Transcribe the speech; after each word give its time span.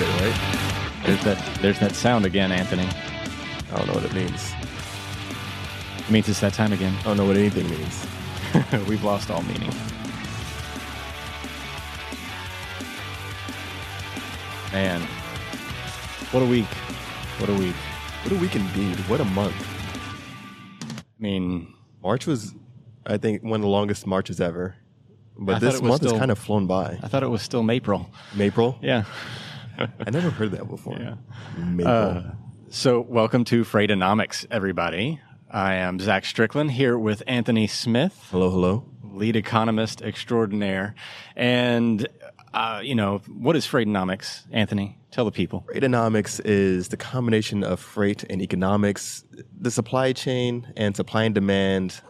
right? 0.00 1.02
There's 1.04 1.24
that. 1.24 1.58
There's 1.60 1.78
that 1.80 1.94
sound 1.94 2.24
again, 2.26 2.50
Anthony. 2.52 2.88
I 3.72 3.76
don't 3.76 3.86
know 3.88 3.94
what 3.94 4.04
it 4.04 4.14
means. 4.14 4.52
It 5.98 6.10
means 6.10 6.28
it's 6.28 6.40
that 6.40 6.54
time 6.54 6.72
again. 6.72 6.94
I 7.00 7.02
don't 7.04 7.16
know 7.16 7.24
what 7.26 7.36
anything 7.36 7.68
means. 7.68 8.06
We've 8.88 9.02
lost 9.04 9.30
all 9.30 9.42
meaning. 9.42 9.72
Man, 14.72 15.00
what 16.32 16.42
a 16.42 16.46
week! 16.46 16.66
What 17.38 17.48
a 17.48 17.54
week! 17.54 17.76
What 18.24 18.32
a 18.32 18.36
week 18.36 18.56
indeed. 18.56 18.96
What 19.08 19.20
a 19.20 19.24
month. 19.24 19.54
I 20.82 21.02
mean, 21.18 21.72
March 22.02 22.26
was, 22.26 22.54
I 23.06 23.18
think, 23.18 23.42
one 23.42 23.54
of 23.60 23.62
the 23.62 23.68
longest 23.68 24.06
marches 24.06 24.40
ever. 24.40 24.74
But 25.38 25.54
thought 25.54 25.60
this 25.60 25.82
month 25.82 25.96
still- 26.02 26.12
has 26.12 26.18
kind 26.18 26.30
of 26.30 26.38
flown 26.38 26.66
by. 26.66 26.98
I 27.02 27.08
thought 27.08 27.22
it 27.22 27.28
was 27.28 27.42
still 27.42 27.68
April. 27.70 28.10
April? 28.38 28.78
Yeah. 28.82 29.04
I 29.78 30.10
never 30.10 30.30
heard 30.30 30.52
that 30.52 30.68
before. 30.68 30.98
Yeah. 30.98 31.14
Maple. 31.56 32.24
So, 32.70 33.00
welcome 33.00 33.44
to 33.46 33.64
Freightonomics, 33.64 34.46
everybody. 34.50 35.20
I 35.50 35.74
am 35.74 36.00
Zach 36.00 36.24
Strickland 36.24 36.72
here 36.72 36.98
with 36.98 37.22
Anthony 37.26 37.66
Smith. 37.66 38.28
hello, 38.30 38.50
hello. 38.50 38.84
lead 39.02 39.36
economist 39.36 40.02
extraordinaire. 40.02 40.94
And, 41.36 42.08
uh, 42.52 42.80
you 42.82 42.94
know, 42.94 43.18
what 43.28 43.54
is 43.56 43.66
Freightonomics, 43.66 44.42
Anthony? 44.50 44.98
Tell 45.12 45.24
the 45.24 45.30
people. 45.30 45.64
Freightonomics 45.72 46.40
is 46.44 46.88
the 46.88 46.96
combination 46.96 47.62
of 47.62 47.78
freight 47.78 48.24
and 48.28 48.42
economics. 48.42 49.24
The 49.56 49.70
supply 49.70 50.12
chain 50.12 50.72
and 50.76 50.96
supply 50.96 51.22
and 51.24 51.34
demand, 51.34 52.00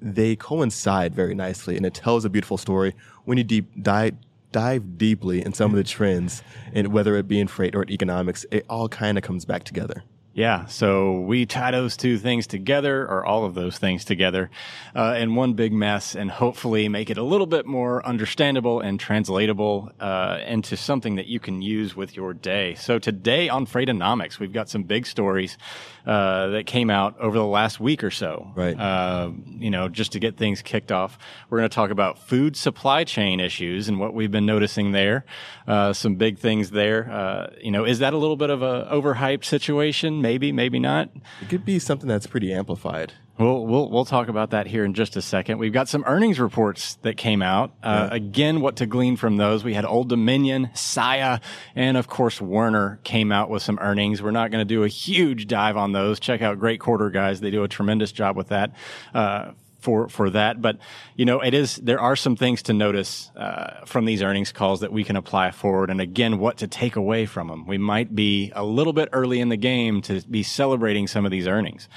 they 0.00 0.36
coincide 0.36 1.14
very 1.14 1.34
nicely, 1.34 1.76
and 1.76 1.84
it 1.84 1.92
tells 1.92 2.24
a 2.24 2.30
beautiful 2.30 2.56
story 2.56 2.94
when 3.24 3.36
you 3.36 3.44
deep 3.44 3.70
dive, 3.82 4.14
dive 4.54 4.96
deeply 4.96 5.44
in 5.44 5.52
some 5.52 5.72
of 5.72 5.76
the 5.76 5.82
trends, 5.82 6.40
and 6.72 6.92
whether 6.92 7.16
it 7.16 7.26
be 7.26 7.40
in 7.40 7.48
freight 7.48 7.74
or 7.74 7.82
in 7.82 7.90
economics, 7.90 8.46
it 8.52 8.64
all 8.70 8.88
kind 8.88 9.18
of 9.18 9.24
comes 9.24 9.44
back 9.44 9.64
together. 9.64 10.04
Yeah, 10.34 10.66
so 10.66 11.20
we 11.20 11.46
tie 11.46 11.70
those 11.70 11.96
two 11.96 12.18
things 12.18 12.48
together, 12.48 13.02
or 13.06 13.24
all 13.24 13.44
of 13.44 13.54
those 13.54 13.78
things 13.78 14.04
together, 14.04 14.50
uh, 14.94 15.14
in 15.16 15.36
one 15.36 15.52
big 15.52 15.72
mess, 15.72 16.16
and 16.16 16.28
hopefully 16.28 16.88
make 16.88 17.08
it 17.08 17.18
a 17.18 17.22
little 17.22 17.46
bit 17.46 17.66
more 17.66 18.04
understandable 18.04 18.80
and 18.80 18.98
translatable 18.98 19.92
uh, 20.00 20.40
into 20.44 20.76
something 20.76 21.14
that 21.14 21.26
you 21.26 21.38
can 21.38 21.62
use 21.62 21.94
with 21.94 22.16
your 22.16 22.34
day. 22.34 22.74
So 22.74 22.98
today 22.98 23.48
on 23.48 23.64
Freightonomics, 23.64 24.40
we've 24.40 24.52
got 24.52 24.68
some 24.68 24.82
big 24.82 25.06
stories 25.06 25.56
uh, 26.04 26.48
that 26.48 26.66
came 26.66 26.90
out 26.90 27.18
over 27.20 27.38
the 27.38 27.46
last 27.46 27.78
week 27.78 28.02
or 28.02 28.10
so. 28.10 28.50
Right. 28.56 28.78
Uh, 28.78 29.30
you 29.46 29.70
know, 29.70 29.88
just 29.88 30.12
to 30.12 30.18
get 30.18 30.36
things 30.36 30.62
kicked 30.62 30.90
off, 30.90 31.16
we're 31.48 31.58
going 31.58 31.70
to 31.70 31.74
talk 31.74 31.90
about 31.90 32.18
food 32.18 32.56
supply 32.56 33.04
chain 33.04 33.38
issues 33.38 33.88
and 33.88 34.00
what 34.00 34.14
we've 34.14 34.32
been 34.32 34.46
noticing 34.46 34.90
there. 34.90 35.24
Uh, 35.68 35.92
some 35.92 36.16
big 36.16 36.38
things 36.40 36.70
there. 36.70 37.10
Uh, 37.10 37.50
you 37.62 37.70
know, 37.70 37.84
is 37.84 38.00
that 38.00 38.12
a 38.12 38.18
little 38.18 38.36
bit 38.36 38.50
of 38.50 38.62
a 38.62 38.88
overhyped 38.92 39.44
situation? 39.44 40.23
Maybe, 40.24 40.52
maybe 40.52 40.78
not. 40.78 41.10
It 41.42 41.50
could 41.50 41.66
be 41.66 41.78
something 41.78 42.08
that's 42.08 42.26
pretty 42.26 42.50
amplified. 42.50 43.12
We'll, 43.36 43.66
we'll, 43.66 43.90
we'll 43.90 44.06
talk 44.06 44.28
about 44.28 44.52
that 44.52 44.66
here 44.66 44.86
in 44.86 44.94
just 44.94 45.16
a 45.16 45.22
second. 45.22 45.58
We've 45.58 45.72
got 45.72 45.86
some 45.86 46.02
earnings 46.06 46.40
reports 46.40 46.94
that 47.02 47.18
came 47.18 47.42
out. 47.42 47.74
Uh, 47.82 48.08
Again, 48.10 48.62
what 48.62 48.76
to 48.76 48.86
glean 48.86 49.16
from 49.16 49.36
those. 49.36 49.62
We 49.64 49.74
had 49.74 49.84
Old 49.84 50.08
Dominion, 50.08 50.70
Saia, 50.72 51.40
and 51.76 51.98
of 51.98 52.08
course 52.08 52.40
Werner 52.40 53.00
came 53.04 53.32
out 53.32 53.50
with 53.50 53.62
some 53.62 53.78
earnings. 53.82 54.22
We're 54.22 54.30
not 54.30 54.50
going 54.50 54.66
to 54.66 54.74
do 54.74 54.82
a 54.82 54.88
huge 54.88 55.46
dive 55.46 55.76
on 55.76 55.92
those. 55.92 56.20
Check 56.20 56.40
out 56.40 56.58
Great 56.58 56.80
Quarter 56.80 57.10
Guys. 57.10 57.40
They 57.40 57.50
do 57.50 57.64
a 57.64 57.68
tremendous 57.68 58.12
job 58.12 58.34
with 58.34 58.48
that. 58.48 58.72
Uh, 59.12 59.50
for, 59.84 60.08
for 60.08 60.30
that, 60.30 60.62
but 60.62 60.78
you 61.14 61.26
know, 61.26 61.40
it 61.40 61.52
is, 61.54 61.76
there 61.76 62.00
are 62.00 62.16
some 62.16 62.36
things 62.36 62.62
to 62.62 62.72
notice, 62.72 63.30
uh, 63.36 63.84
from 63.84 64.06
these 64.06 64.22
earnings 64.22 64.50
calls 64.50 64.80
that 64.80 64.92
we 64.92 65.04
can 65.04 65.14
apply 65.14 65.50
forward. 65.50 65.90
And 65.90 66.00
again, 66.00 66.38
what 66.38 66.56
to 66.58 66.66
take 66.66 66.96
away 66.96 67.26
from 67.26 67.48
them. 67.48 67.66
We 67.66 67.76
might 67.76 68.14
be 68.14 68.50
a 68.54 68.64
little 68.64 68.94
bit 68.94 69.10
early 69.12 69.40
in 69.40 69.50
the 69.50 69.58
game 69.58 70.00
to 70.02 70.22
be 70.22 70.42
celebrating 70.42 71.06
some 71.06 71.26
of 71.26 71.30
these 71.30 71.46
earnings. 71.46 71.88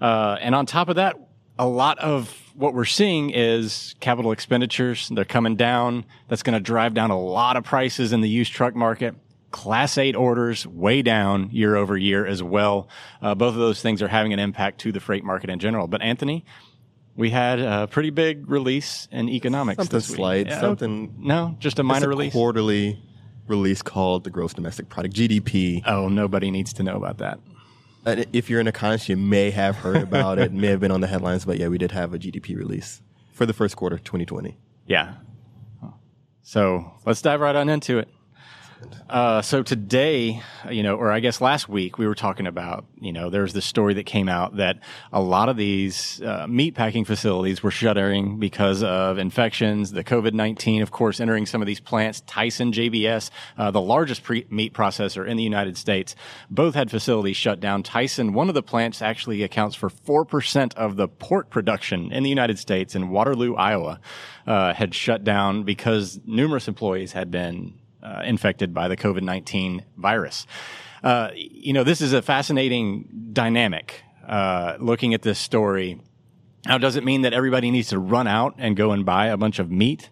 Uh, 0.00 0.38
and 0.40 0.54
on 0.54 0.64
top 0.64 0.88
of 0.88 0.96
that, 0.96 1.16
a 1.58 1.66
lot 1.66 1.98
of 1.98 2.34
what 2.54 2.72
we're 2.72 2.84
seeing 2.86 3.30
is 3.30 3.94
capital 4.00 4.32
expenditures. 4.32 5.10
They're 5.10 5.24
coming 5.24 5.56
down. 5.56 6.06
That's 6.28 6.42
going 6.42 6.54
to 6.54 6.60
drive 6.60 6.94
down 6.94 7.10
a 7.10 7.20
lot 7.20 7.56
of 7.56 7.64
prices 7.64 8.12
in 8.12 8.22
the 8.22 8.28
used 8.28 8.52
truck 8.52 8.74
market. 8.74 9.14
Class 9.50 9.96
8 9.96 10.16
orders 10.16 10.66
way 10.66 11.02
down 11.02 11.50
year 11.50 11.76
over 11.76 11.96
year 11.96 12.26
as 12.26 12.42
well. 12.42 12.88
Uh, 13.22 13.34
both 13.34 13.54
of 13.54 13.60
those 13.60 13.80
things 13.80 14.02
are 14.02 14.08
having 14.08 14.32
an 14.32 14.38
impact 14.38 14.80
to 14.80 14.92
the 14.92 15.00
freight 15.00 15.24
market 15.24 15.50
in 15.50 15.58
general. 15.58 15.86
But 15.86 16.02
Anthony, 16.02 16.44
we 17.16 17.30
had 17.30 17.58
a 17.60 17.86
pretty 17.86 18.10
big 18.10 18.48
release 18.50 19.08
in 19.10 19.28
economics. 19.28 19.76
Something 19.78 19.96
this 19.96 20.08
week. 20.10 20.16
slight, 20.16 20.46
Yeah. 20.48 20.60
something. 20.60 21.14
No, 21.18 21.56
just 21.58 21.78
a 21.78 21.82
It's 21.82 21.86
minor 21.88 22.06
a 22.06 22.08
release. 22.10 22.32
quarterly 22.32 22.98
release 23.48 23.80
called 23.82 24.24
the 24.24 24.30
Gross 24.30 24.52
Domestic 24.54 24.88
Product 24.88 25.14
(GDP). 25.14 25.82
oh, 25.86 26.08
nobody 26.08 26.50
needs 26.50 26.72
to 26.74 26.82
know 26.82 26.96
about 26.96 27.18
that. 27.18 27.38
Uh, 28.04 28.24
if 28.32 28.48
you're 28.50 28.60
an 28.60 28.68
economist, 28.68 29.08
you 29.08 29.16
may 29.16 29.50
have 29.50 29.76
heard 29.76 29.96
about 29.96 30.38
it, 30.38 30.52
may 30.52 30.68
have 30.68 30.78
been 30.80 30.92
on 30.92 31.00
the 31.00 31.06
headlines, 31.08 31.44
but 31.44 31.58
yeah, 31.58 31.68
we 31.68 31.78
did 31.78 31.90
have 31.92 32.14
a 32.14 32.18
GDP 32.18 32.56
release 32.56 33.02
for 33.32 33.46
the 33.46 33.52
first 33.52 33.76
quarter 33.76 33.98
2020. 33.98 34.56
Yeah. 34.86 35.14
So 36.42 36.92
let's 37.04 37.20
dive 37.22 37.40
right 37.40 37.56
on 37.56 37.68
into 37.68 37.98
it. 37.98 38.08
Uh, 39.08 39.40
so 39.40 39.62
today, 39.62 40.42
you 40.70 40.82
know, 40.82 40.96
or 40.96 41.10
I 41.10 41.20
guess 41.20 41.40
last 41.40 41.68
week, 41.68 41.96
we 41.96 42.06
were 42.06 42.14
talking 42.14 42.46
about, 42.46 42.84
you 43.00 43.12
know, 43.12 43.30
there's 43.30 43.52
this 43.52 43.64
story 43.64 43.94
that 43.94 44.04
came 44.04 44.28
out 44.28 44.56
that 44.56 44.80
a 45.12 45.20
lot 45.20 45.48
of 45.48 45.56
these 45.56 46.20
uh, 46.22 46.46
meat 46.48 46.74
packing 46.74 47.04
facilities 47.04 47.62
were 47.62 47.70
shuttering 47.70 48.38
because 48.38 48.82
of 48.82 49.18
infections, 49.18 49.92
the 49.92 50.04
COVID 50.04 50.32
19, 50.32 50.82
of 50.82 50.90
course, 50.90 51.20
entering 51.20 51.46
some 51.46 51.62
of 51.62 51.66
these 51.66 51.80
plants. 51.80 52.20
Tyson 52.22 52.72
JBS, 52.72 53.30
uh, 53.56 53.70
the 53.70 53.80
largest 53.80 54.22
pre- 54.22 54.46
meat 54.50 54.74
processor 54.74 55.26
in 55.26 55.36
the 55.36 55.42
United 55.42 55.78
States, 55.78 56.14
both 56.50 56.74
had 56.74 56.90
facilities 56.90 57.36
shut 57.36 57.60
down. 57.60 57.82
Tyson, 57.82 58.32
one 58.32 58.48
of 58.48 58.54
the 58.54 58.62
plants 58.62 59.00
actually 59.00 59.42
accounts 59.42 59.76
for 59.76 59.88
4% 59.88 60.74
of 60.74 60.96
the 60.96 61.08
pork 61.08 61.48
production 61.48 62.12
in 62.12 62.22
the 62.22 62.28
United 62.28 62.58
States 62.58 62.94
in 62.94 63.08
Waterloo, 63.08 63.54
Iowa, 63.54 64.00
uh, 64.46 64.74
had 64.74 64.94
shut 64.94 65.24
down 65.24 65.62
because 65.62 66.20
numerous 66.26 66.68
employees 66.68 67.12
had 67.12 67.30
been 67.30 67.74
uh, 68.06 68.22
infected 68.24 68.72
by 68.72 68.88
the 68.88 68.96
COVID 68.96 69.22
19 69.22 69.84
virus. 69.96 70.46
Uh, 71.02 71.30
you 71.34 71.72
know, 71.72 71.84
this 71.84 72.00
is 72.00 72.12
a 72.12 72.22
fascinating 72.22 73.30
dynamic 73.32 74.02
uh, 74.26 74.76
looking 74.78 75.14
at 75.14 75.22
this 75.22 75.38
story. 75.38 76.00
Now, 76.66 76.78
does 76.78 76.96
it 76.96 77.04
mean 77.04 77.22
that 77.22 77.32
everybody 77.32 77.70
needs 77.70 77.88
to 77.90 77.98
run 77.98 78.26
out 78.26 78.54
and 78.58 78.76
go 78.76 78.92
and 78.92 79.04
buy 79.04 79.26
a 79.26 79.36
bunch 79.36 79.58
of 79.58 79.70
meat? 79.70 80.10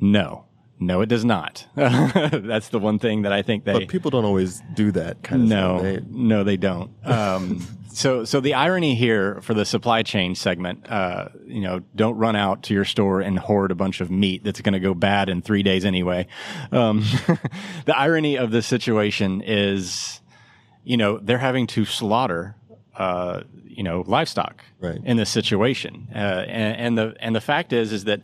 No. 0.00 0.44
No, 0.78 1.00
it 1.00 1.08
does 1.08 1.24
not. 1.24 1.66
That's 1.74 2.68
the 2.68 2.78
one 2.78 2.98
thing 2.98 3.22
that 3.22 3.32
I 3.32 3.42
think 3.42 3.64
they. 3.64 3.72
But 3.72 3.88
people 3.88 4.10
don't 4.10 4.24
always 4.26 4.62
do 4.74 4.92
that 4.92 5.22
kind 5.22 5.42
of 5.42 5.48
No, 5.48 5.78
thing. 5.80 5.94
They- 5.94 6.02
no, 6.10 6.44
they 6.44 6.56
don't. 6.58 6.90
Um, 7.06 7.66
so, 7.92 8.24
so 8.26 8.40
the 8.40 8.52
irony 8.54 8.94
here 8.94 9.40
for 9.40 9.54
the 9.54 9.64
supply 9.64 10.02
chain 10.02 10.34
segment, 10.34 10.86
uh, 10.90 11.28
you 11.46 11.62
know, 11.62 11.80
don't 11.94 12.16
run 12.18 12.36
out 12.36 12.62
to 12.64 12.74
your 12.74 12.84
store 12.84 13.20
and 13.22 13.38
hoard 13.38 13.70
a 13.70 13.74
bunch 13.74 14.02
of 14.02 14.10
meat 14.10 14.44
that's 14.44 14.60
going 14.60 14.74
to 14.74 14.80
go 14.80 14.92
bad 14.92 15.30
in 15.30 15.40
three 15.40 15.62
days 15.62 15.86
anyway. 15.86 16.26
Um, 16.72 17.00
the 17.86 17.96
irony 17.96 18.36
of 18.36 18.50
this 18.50 18.66
situation 18.66 19.40
is, 19.46 20.20
you 20.84 20.98
know, 20.98 21.18
they're 21.18 21.38
having 21.38 21.66
to 21.68 21.86
slaughter, 21.86 22.54
uh, 22.98 23.40
you 23.64 23.82
know, 23.82 24.04
livestock 24.06 24.62
Right. 24.78 25.00
in 25.04 25.16
this 25.16 25.30
situation. 25.30 26.08
Uh, 26.14 26.18
and, 26.18 26.76
and 26.76 26.98
the 26.98 27.14
and 27.18 27.34
the 27.34 27.40
fact 27.40 27.72
is, 27.72 27.92
is 27.94 28.04
that 28.04 28.20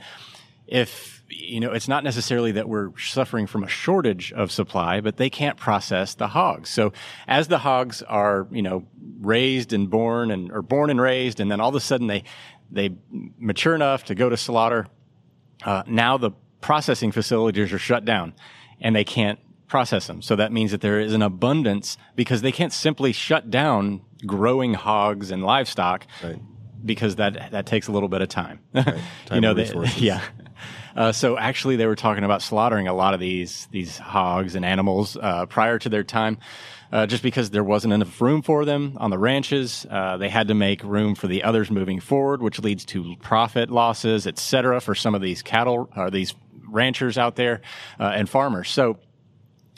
if 0.67 1.23
you 1.35 1.61
know, 1.61 1.73
it's 1.73 1.89
not 1.89 2.05
necessarily 2.05 2.53
that 2.53 2.69
we're 2.69 2.91
suffering 2.99 3.47
from 3.47 3.65
a 3.65 3.69
shortage 3.69 4.33
of 4.35 4.53
supply, 4.53 5.01
but 5.01 5.17
they 5.17 5.31
can't 5.31 5.57
process 5.57 6.15
the 6.15 6.29
hogs. 6.29 6.69
So 6.69 6.93
as 7.27 7.49
the 7.49 7.59
hogs 7.59 8.03
are, 8.03 8.47
you 8.51 8.61
know, 8.61 8.87
raised 9.21 9.73
and 9.73 9.89
born 9.89 10.31
and 10.31 10.53
or 10.53 10.61
born 10.61 10.91
and 10.91 11.01
raised, 11.01 11.41
and 11.41 11.51
then 11.51 11.59
all 11.61 11.71
of 11.71 11.75
a 11.75 11.81
sudden 11.81 12.07
they 12.07 12.25
they 12.71 12.91
mature 13.39 13.75
enough 13.75 14.05
to 14.05 14.15
go 14.15 14.29
to 14.29 14.37
slaughter. 14.37 14.87
Uh, 15.65 15.83
now 15.87 16.17
the 16.19 16.33
processing 16.61 17.13
facilities 17.13 17.73
are 17.73 17.79
shut 17.79 18.05
down, 18.05 18.35
and 18.81 18.95
they 18.95 19.05
can't 19.05 19.39
process 19.69 20.07
them. 20.07 20.21
So 20.21 20.37
that 20.37 20.53
means 20.53 20.71
that 20.73 20.81
there 20.83 21.01
is 21.01 21.15
an 21.15 21.23
abundance 21.23 21.97
because 22.15 22.43
they 22.43 22.53
can't 22.53 22.73
simply 22.75 23.13
shut 23.13 23.51
down 23.51 24.03
growing 24.27 24.75
hogs 24.75 25.31
and 25.31 25.43
livestock 25.43 26.07
Right. 26.23 26.39
because 26.85 27.17
that 27.17 27.53
that 27.53 27.65
takes 27.65 27.89
a 27.89 27.93
little 27.93 28.09
bit 28.11 28.21
of 28.21 28.29
time. 28.29 28.61
Time 28.75 28.99
you 29.33 29.41
know, 29.41 29.55
they- 29.55 29.73
yeah. 29.97 30.21
Uh, 30.97 31.13
so 31.13 31.39
actually, 31.39 31.77
they 31.77 31.87
were 31.87 31.97
talking 31.97 32.25
about 32.25 32.43
slaughtering 32.43 32.89
a 32.89 32.95
lot 32.95 33.15
of 33.15 33.21
these 33.21 33.69
these 33.71 33.99
hogs 33.99 34.55
and 34.55 34.65
animals 34.65 35.17
uh, 35.17 35.47
prior 35.47 35.79
to 35.79 35.89
their 35.89 36.05
time, 36.05 36.39
uh, 36.93 37.07
just 37.07 37.23
because 37.23 37.51
there 37.51 37.65
wasn't 37.65 37.93
enough 37.93 38.21
room 38.21 38.43
for 38.43 38.65
them 38.65 38.97
on 39.01 39.11
the 39.11 39.19
ranches. 39.19 39.87
Uh, 39.91 40.17
they 40.17 40.29
had 40.29 40.49
to 40.49 40.55
make 40.55 40.83
room 40.85 41.15
for 41.15 41.27
the 41.27 41.43
others 41.43 41.71
moving 41.71 42.01
forward, 42.01 42.43
which 42.43 42.59
leads 42.59 42.85
to 42.85 43.17
profit 43.23 43.71
losses, 43.71 44.27
et 44.27 44.39
cetera, 44.39 44.81
for 44.81 44.95
some 44.95 45.15
of 45.15 45.23
these 45.23 45.43
cattle 45.43 45.89
or 45.97 46.11
these 46.11 46.35
ranchers 46.69 47.19
out 47.19 47.37
there 47.37 47.61
uh, 48.01 48.13
and 48.15 48.29
farmers. 48.29 48.71
So 48.71 48.99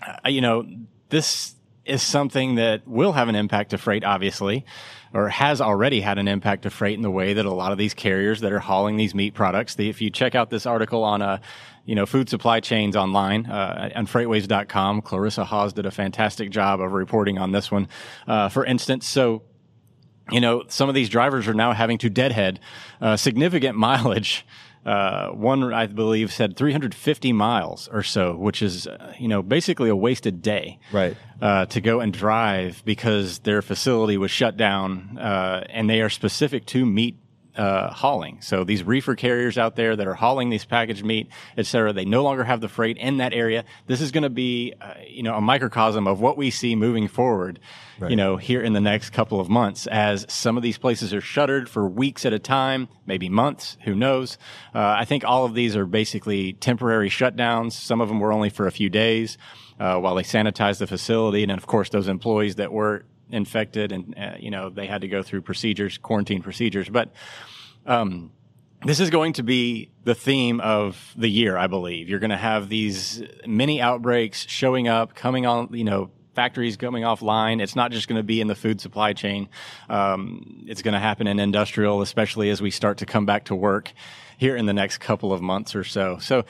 uh, 0.02 0.28
you 0.28 0.40
know, 0.40 0.64
this 1.08 1.53
is 1.84 2.02
something 2.02 2.54
that 2.56 2.86
will 2.86 3.12
have 3.12 3.28
an 3.28 3.34
impact 3.34 3.70
to 3.70 3.78
freight, 3.78 4.04
obviously, 4.04 4.64
or 5.12 5.28
has 5.28 5.60
already 5.60 6.00
had 6.00 6.18
an 6.18 6.28
impact 6.28 6.62
to 6.62 6.70
freight 6.70 6.94
in 6.94 7.02
the 7.02 7.10
way 7.10 7.34
that 7.34 7.44
a 7.44 7.52
lot 7.52 7.72
of 7.72 7.78
these 7.78 7.94
carriers 7.94 8.40
that 8.40 8.52
are 8.52 8.58
hauling 8.58 8.96
these 8.96 9.14
meat 9.14 9.34
products. 9.34 9.74
The, 9.74 9.88
if 9.88 10.00
you 10.00 10.10
check 10.10 10.34
out 10.34 10.50
this 10.50 10.66
article 10.66 11.04
on 11.04 11.22
a, 11.22 11.26
uh, 11.26 11.38
you 11.86 11.94
know, 11.94 12.06
food 12.06 12.30
supply 12.30 12.60
chains 12.60 12.96
online 12.96 13.44
uh, 13.44 13.90
on 13.94 14.06
freightwaves.com, 14.06 15.02
Clarissa 15.02 15.44
Hawes 15.44 15.74
did 15.74 15.84
a 15.84 15.90
fantastic 15.90 16.50
job 16.50 16.80
of 16.80 16.92
reporting 16.92 17.36
on 17.36 17.52
this 17.52 17.70
one. 17.70 17.88
Uh, 18.26 18.48
for 18.48 18.64
instance, 18.64 19.06
so 19.06 19.42
you 20.30 20.40
know, 20.40 20.64
some 20.68 20.88
of 20.88 20.94
these 20.94 21.08
drivers 21.10 21.46
are 21.48 21.54
now 21.54 21.72
having 21.72 21.98
to 21.98 22.08
deadhead 22.08 22.60
uh, 23.00 23.16
significant 23.16 23.76
mileage 23.78 24.46
uh, 24.84 25.28
one 25.30 25.72
I 25.72 25.86
believe 25.86 26.32
said 26.32 26.56
350 26.56 27.32
miles 27.32 27.88
or 27.92 28.02
so, 28.02 28.36
which 28.36 28.62
is 28.62 28.86
uh, 28.86 29.14
you 29.18 29.28
know 29.28 29.42
basically 29.42 29.88
a 29.88 29.96
wasted 29.96 30.42
day, 30.42 30.78
right? 30.92 31.16
Uh, 31.40 31.66
to 31.66 31.80
go 31.80 32.00
and 32.00 32.12
drive 32.12 32.82
because 32.84 33.40
their 33.40 33.62
facility 33.62 34.16
was 34.16 34.30
shut 34.30 34.56
down, 34.56 35.18
uh, 35.18 35.64
and 35.70 35.88
they 35.88 36.00
are 36.00 36.10
specific 36.10 36.66
to 36.66 36.84
meat 36.86 37.18
uh, 37.56 37.92
hauling. 37.92 38.40
So 38.40 38.64
these 38.64 38.82
reefer 38.82 39.14
carriers 39.14 39.56
out 39.58 39.76
there 39.76 39.96
that 39.96 40.06
are 40.06 40.14
hauling 40.14 40.50
these 40.50 40.64
packaged 40.64 41.04
meat, 41.04 41.28
et 41.56 41.66
cetera, 41.66 41.92
they 41.92 42.04
no 42.04 42.22
longer 42.22 42.44
have 42.44 42.60
the 42.60 42.68
freight 42.68 42.98
in 42.98 43.18
that 43.18 43.32
area. 43.32 43.64
This 43.86 44.00
is 44.00 44.10
going 44.10 44.22
to 44.22 44.30
be, 44.30 44.74
uh, 44.80 44.94
you 45.06 45.22
know, 45.22 45.34
a 45.34 45.40
microcosm 45.40 46.06
of 46.06 46.20
what 46.20 46.36
we 46.36 46.50
see 46.50 46.74
moving 46.74 47.08
forward, 47.08 47.60
right. 48.00 48.10
you 48.10 48.16
know, 48.16 48.36
here 48.36 48.62
in 48.62 48.72
the 48.72 48.80
next 48.80 49.10
couple 49.10 49.40
of 49.40 49.48
months 49.48 49.86
as 49.86 50.26
some 50.28 50.56
of 50.56 50.62
these 50.62 50.78
places 50.78 51.14
are 51.14 51.20
shuttered 51.20 51.68
for 51.68 51.88
weeks 51.88 52.26
at 52.26 52.32
a 52.32 52.38
time, 52.38 52.88
maybe 53.06 53.28
months, 53.28 53.76
who 53.84 53.94
knows. 53.94 54.38
Uh, 54.74 54.94
I 54.98 55.04
think 55.04 55.24
all 55.24 55.44
of 55.44 55.54
these 55.54 55.76
are 55.76 55.86
basically 55.86 56.54
temporary 56.54 57.08
shutdowns. 57.08 57.72
Some 57.72 58.00
of 58.00 58.08
them 58.08 58.20
were 58.20 58.32
only 58.32 58.50
for 58.50 58.66
a 58.66 58.72
few 58.72 58.90
days. 58.90 59.38
Uh, 59.76 59.98
while 59.98 60.14
they 60.14 60.22
sanitize 60.22 60.78
the 60.78 60.86
facility, 60.86 61.42
and 61.42 61.50
of 61.50 61.66
course, 61.66 61.88
those 61.88 62.06
employees 62.06 62.54
that 62.54 62.72
were 62.72 63.04
infected 63.30 63.92
and 63.92 64.14
uh, 64.18 64.34
you 64.38 64.50
know 64.50 64.70
they 64.70 64.86
had 64.86 65.00
to 65.00 65.08
go 65.08 65.22
through 65.22 65.42
procedures 65.42 65.98
quarantine 65.98 66.42
procedures. 66.42 66.88
But 66.88 67.12
um, 67.86 68.30
this 68.84 69.00
is 69.00 69.10
going 69.10 69.34
to 69.34 69.42
be 69.42 69.90
the 70.04 70.14
theme 70.14 70.60
of 70.60 71.14
the 71.16 71.28
year 71.28 71.56
i 71.56 71.66
believe. 71.66 72.08
You're 72.08 72.18
going 72.18 72.30
to 72.30 72.36
have 72.36 72.68
these 72.68 73.22
mini 73.46 73.80
outbreaks 73.80 74.46
showing 74.48 74.88
up 74.88 75.14
coming 75.14 75.46
on 75.46 75.70
you 75.72 75.84
know 75.84 76.10
factories 76.34 76.76
coming 76.76 77.04
offline. 77.04 77.62
It's 77.62 77.76
not 77.76 77.92
just 77.92 78.08
going 78.08 78.16
to 78.16 78.24
be 78.24 78.40
in 78.40 78.48
the 78.48 78.56
food 78.56 78.80
supply 78.80 79.12
chain. 79.12 79.48
Um, 79.88 80.64
it's 80.66 80.82
going 80.82 80.94
to 80.94 81.00
happen 81.00 81.26
in 81.26 81.38
industrial 81.38 82.02
especially 82.02 82.50
as 82.50 82.60
we 82.60 82.70
start 82.70 82.98
to 82.98 83.06
come 83.06 83.26
back 83.26 83.44
to 83.46 83.54
work 83.54 83.92
here 84.36 84.56
in 84.56 84.66
the 84.66 84.72
next 84.72 84.98
couple 84.98 85.32
of 85.32 85.40
months 85.40 85.74
or 85.74 85.84
so. 85.84 86.18
So 86.18 86.44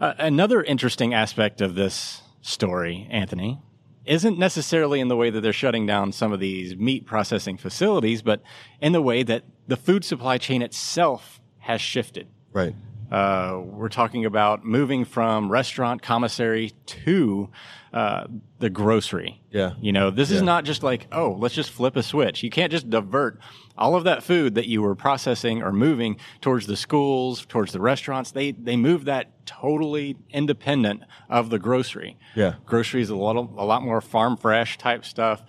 uh, 0.00 0.14
another 0.18 0.62
interesting 0.62 1.14
aspect 1.14 1.60
of 1.60 1.74
this 1.74 2.22
story 2.42 3.06
anthony 3.10 3.60
isn't 4.04 4.38
necessarily 4.38 5.00
in 5.00 5.08
the 5.08 5.16
way 5.16 5.30
that 5.30 5.40
they're 5.40 5.52
shutting 5.52 5.86
down 5.86 6.12
some 6.12 6.32
of 6.32 6.40
these 6.40 6.76
meat 6.76 7.06
processing 7.06 7.56
facilities, 7.56 8.22
but 8.22 8.42
in 8.80 8.92
the 8.92 9.02
way 9.02 9.22
that 9.22 9.44
the 9.68 9.76
food 9.76 10.04
supply 10.04 10.38
chain 10.38 10.62
itself 10.62 11.40
has 11.58 11.80
shifted. 11.80 12.28
Right. 12.52 12.74
Uh, 13.12 13.60
we're 13.66 13.90
talking 13.90 14.24
about 14.24 14.64
moving 14.64 15.04
from 15.04 15.52
restaurant 15.52 16.00
commissary 16.00 16.72
to 16.86 17.50
uh, 17.92 18.24
the 18.58 18.70
grocery. 18.70 19.38
Yeah. 19.50 19.74
You 19.82 19.92
know, 19.92 20.10
this 20.10 20.30
yeah. 20.30 20.36
is 20.36 20.42
not 20.42 20.64
just 20.64 20.82
like, 20.82 21.08
oh, 21.12 21.36
let's 21.38 21.54
just 21.54 21.70
flip 21.70 21.94
a 21.96 22.02
switch. 22.02 22.42
You 22.42 22.48
can't 22.48 22.72
just 22.72 22.88
divert 22.88 23.38
all 23.76 23.96
of 23.96 24.04
that 24.04 24.22
food 24.22 24.54
that 24.54 24.66
you 24.66 24.80
were 24.80 24.94
processing 24.94 25.62
or 25.62 25.72
moving 25.72 26.16
towards 26.40 26.66
the 26.66 26.76
schools, 26.76 27.44
towards 27.44 27.72
the 27.72 27.80
restaurants. 27.80 28.30
They 28.30 28.52
they 28.52 28.76
move 28.76 29.04
that 29.04 29.44
totally 29.44 30.16
independent 30.30 31.02
of 31.28 31.50
the 31.50 31.58
grocery. 31.58 32.16
Yeah. 32.34 32.54
Grocery 32.64 33.02
is 33.02 33.10
a 33.10 33.16
lot 33.16 33.36
a 33.36 33.64
lot 33.66 33.82
more 33.82 34.00
farm 34.00 34.38
fresh 34.38 34.78
type 34.78 35.04
stuff. 35.04 35.42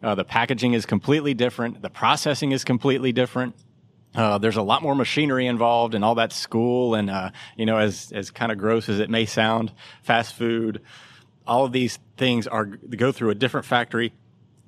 Uh, 0.00 0.14
the 0.14 0.24
packaging 0.24 0.74
is 0.74 0.86
completely 0.86 1.34
different. 1.34 1.82
The 1.82 1.90
processing 1.90 2.52
is 2.52 2.62
completely 2.62 3.10
different. 3.10 3.56
Uh, 4.14 4.38
there's 4.38 4.56
a 4.56 4.62
lot 4.62 4.82
more 4.82 4.94
machinery 4.94 5.46
involved 5.46 5.94
and 5.94 6.04
all 6.04 6.14
that 6.14 6.32
school 6.32 6.94
and 6.94 7.10
uh, 7.10 7.30
you 7.56 7.66
know 7.66 7.78
as 7.78 8.10
as 8.12 8.30
kind 8.30 8.50
of 8.50 8.58
gross 8.58 8.88
as 8.88 9.00
it 9.00 9.10
may 9.10 9.26
sound 9.26 9.72
fast 10.02 10.34
food 10.34 10.80
all 11.46 11.64
of 11.64 11.72
these 11.72 11.98
things 12.16 12.46
are 12.46 12.64
go 12.64 13.12
through 13.12 13.30
a 13.30 13.34
different 13.34 13.66
factory 13.66 14.12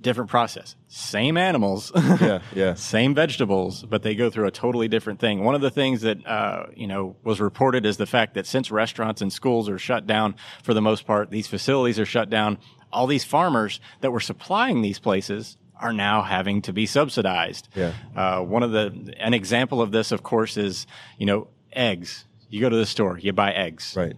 different 0.00 0.31
process. 0.31 0.76
Same 0.88 1.37
animals. 1.37 1.92
Yeah 1.94 2.40
yeah. 2.54 2.75
Same 2.75 3.14
vegetables 3.14 3.82
but 3.82 4.02
they 4.02 4.14
go 4.14 4.31
through 4.31 4.46
a 4.46 4.50
totally 4.50 4.88
different 4.88 5.20
thing. 5.20 5.44
One 5.44 5.54
of 5.54 5.60
the 5.60 5.70
things 5.70 6.02
that 6.02 6.26
uh, 6.26 6.66
you 6.75 6.87
know 6.87 7.16
was 7.22 7.40
reported 7.40 7.87
is 7.87 7.96
the 7.96 8.06
fact 8.06 8.34
that 8.34 8.46
since 8.46 8.70
restaurants 8.70 9.20
and 9.20 9.32
schools 9.32 9.69
are 9.69 9.78
shut 9.78 10.06
down 10.06 10.34
for 10.62 10.75
the 10.75 10.82
most 10.82 11.06
part 11.06 11.31
these 11.31 11.46
facilities 11.46 11.98
are 11.98 12.06
shut 12.06 12.31
down 12.31 12.58
all 12.92 13.06
these 13.06 13.25
farmers 13.25 13.81
that 14.00 14.10
were 14.10 14.20
supplying 14.20 14.82
these 14.82 14.98
places 14.98 15.56
are 15.80 15.92
now 15.92 16.22
having 16.22 16.62
to 16.62 16.72
be 16.72 16.86
subsidized. 16.86 17.68
Yeah. 17.74 17.92
Uh, 18.14 18.40
one 18.40 18.62
of 18.62 18.72
the 18.72 19.14
an 19.18 19.34
example 19.34 19.82
of 19.82 19.92
this, 19.92 20.12
of 20.12 20.22
course, 20.22 20.56
is 20.56 20.86
you 21.18 21.26
know 21.26 21.48
eggs. 21.72 22.24
You 22.48 22.60
go 22.60 22.68
to 22.68 22.76
the 22.76 22.86
store, 22.86 23.18
you 23.18 23.32
buy 23.32 23.52
eggs. 23.52 23.94
Right. 23.96 24.14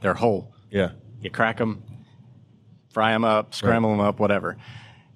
They're 0.00 0.14
whole. 0.14 0.54
Yeah. 0.70 0.90
You 1.20 1.30
crack 1.30 1.56
them, 1.56 1.82
fry 2.90 3.12
them 3.12 3.24
up, 3.24 3.54
scramble 3.54 3.90
right. 3.90 3.96
them 3.96 4.06
up, 4.06 4.20
whatever 4.20 4.56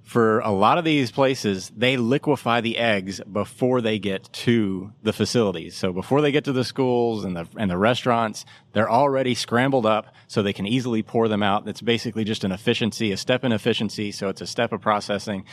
for 0.02 0.40
a 0.40 0.50
lot 0.50 0.78
of 0.78 0.84
these 0.84 1.12
places, 1.12 1.70
they 1.76 1.96
liquefy 1.96 2.60
the 2.60 2.76
eggs 2.76 3.20
before 3.20 3.80
they 3.80 3.98
get 3.98 4.30
to 4.32 4.92
the 5.02 5.12
facilities. 5.12 5.76
So 5.76 5.92
before 5.92 6.20
they 6.20 6.32
get 6.32 6.44
to 6.44 6.52
the 6.52 6.64
schools 6.64 7.24
and 7.24 7.36
the 7.36 7.46
and 7.56 7.70
the 7.70 7.78
restaurants, 7.78 8.44
they're 8.72 8.90
already 8.90 9.34
scrambled 9.34 9.86
up 9.86 10.12
so 10.26 10.42
they 10.42 10.52
can 10.52 10.66
easily 10.66 11.02
pour 11.02 11.28
them 11.28 11.42
out. 11.42 11.68
It's 11.68 11.80
basically 11.80 12.24
just 12.24 12.42
an 12.42 12.52
efficiency, 12.52 13.12
a 13.12 13.16
step 13.16 13.44
in 13.44 13.52
efficiency. 13.52 14.10
So 14.10 14.28
it's 14.28 14.40
a 14.40 14.46
step 14.46 14.72
of 14.72 14.80
processing 14.80 15.44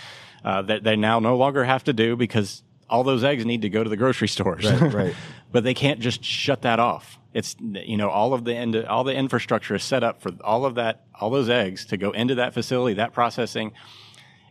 uh, 0.44 0.63
that 0.63 0.84
they 0.84 0.95
now 0.95 1.19
no 1.19 1.38
longer 1.38 1.63
have 1.63 1.84
to 1.84 1.94
do 1.94 2.16
because 2.16 2.63
all 2.90 3.04
those 3.04 3.24
eggs 3.24 3.45
need 3.45 3.62
to 3.62 3.69
go 3.69 3.84
to 3.84 3.90
the 3.90 3.98
grocery 3.98 4.28
stores. 4.36 4.69
Right, 4.69 4.94
right. 4.94 5.16
but 5.52 5.63
they 5.63 5.75
can't 5.75 6.00
just 6.00 6.24
shut 6.24 6.63
that 6.63 6.80
off. 6.80 7.19
It's 7.34 7.56
you 7.60 7.98
know 7.98 8.10
all 8.10 8.34
of 8.34 8.45
the 8.45 8.56
end, 8.56 8.75
all 8.75 9.04
the 9.04 9.13
infrastructure 9.13 9.75
is 9.75 9.84
set 9.84 10.04
up 10.04 10.24
for 10.24 10.31
all 10.42 10.66
of 10.66 10.75
that 10.75 11.04
all 11.13 11.30
those 11.30 11.50
eggs 11.50 11.86
to 11.88 11.98
go 11.98 12.12
into 12.12 12.36
that 12.36 12.56
facility, 12.56 12.95
that 12.95 13.13
processing 13.13 13.74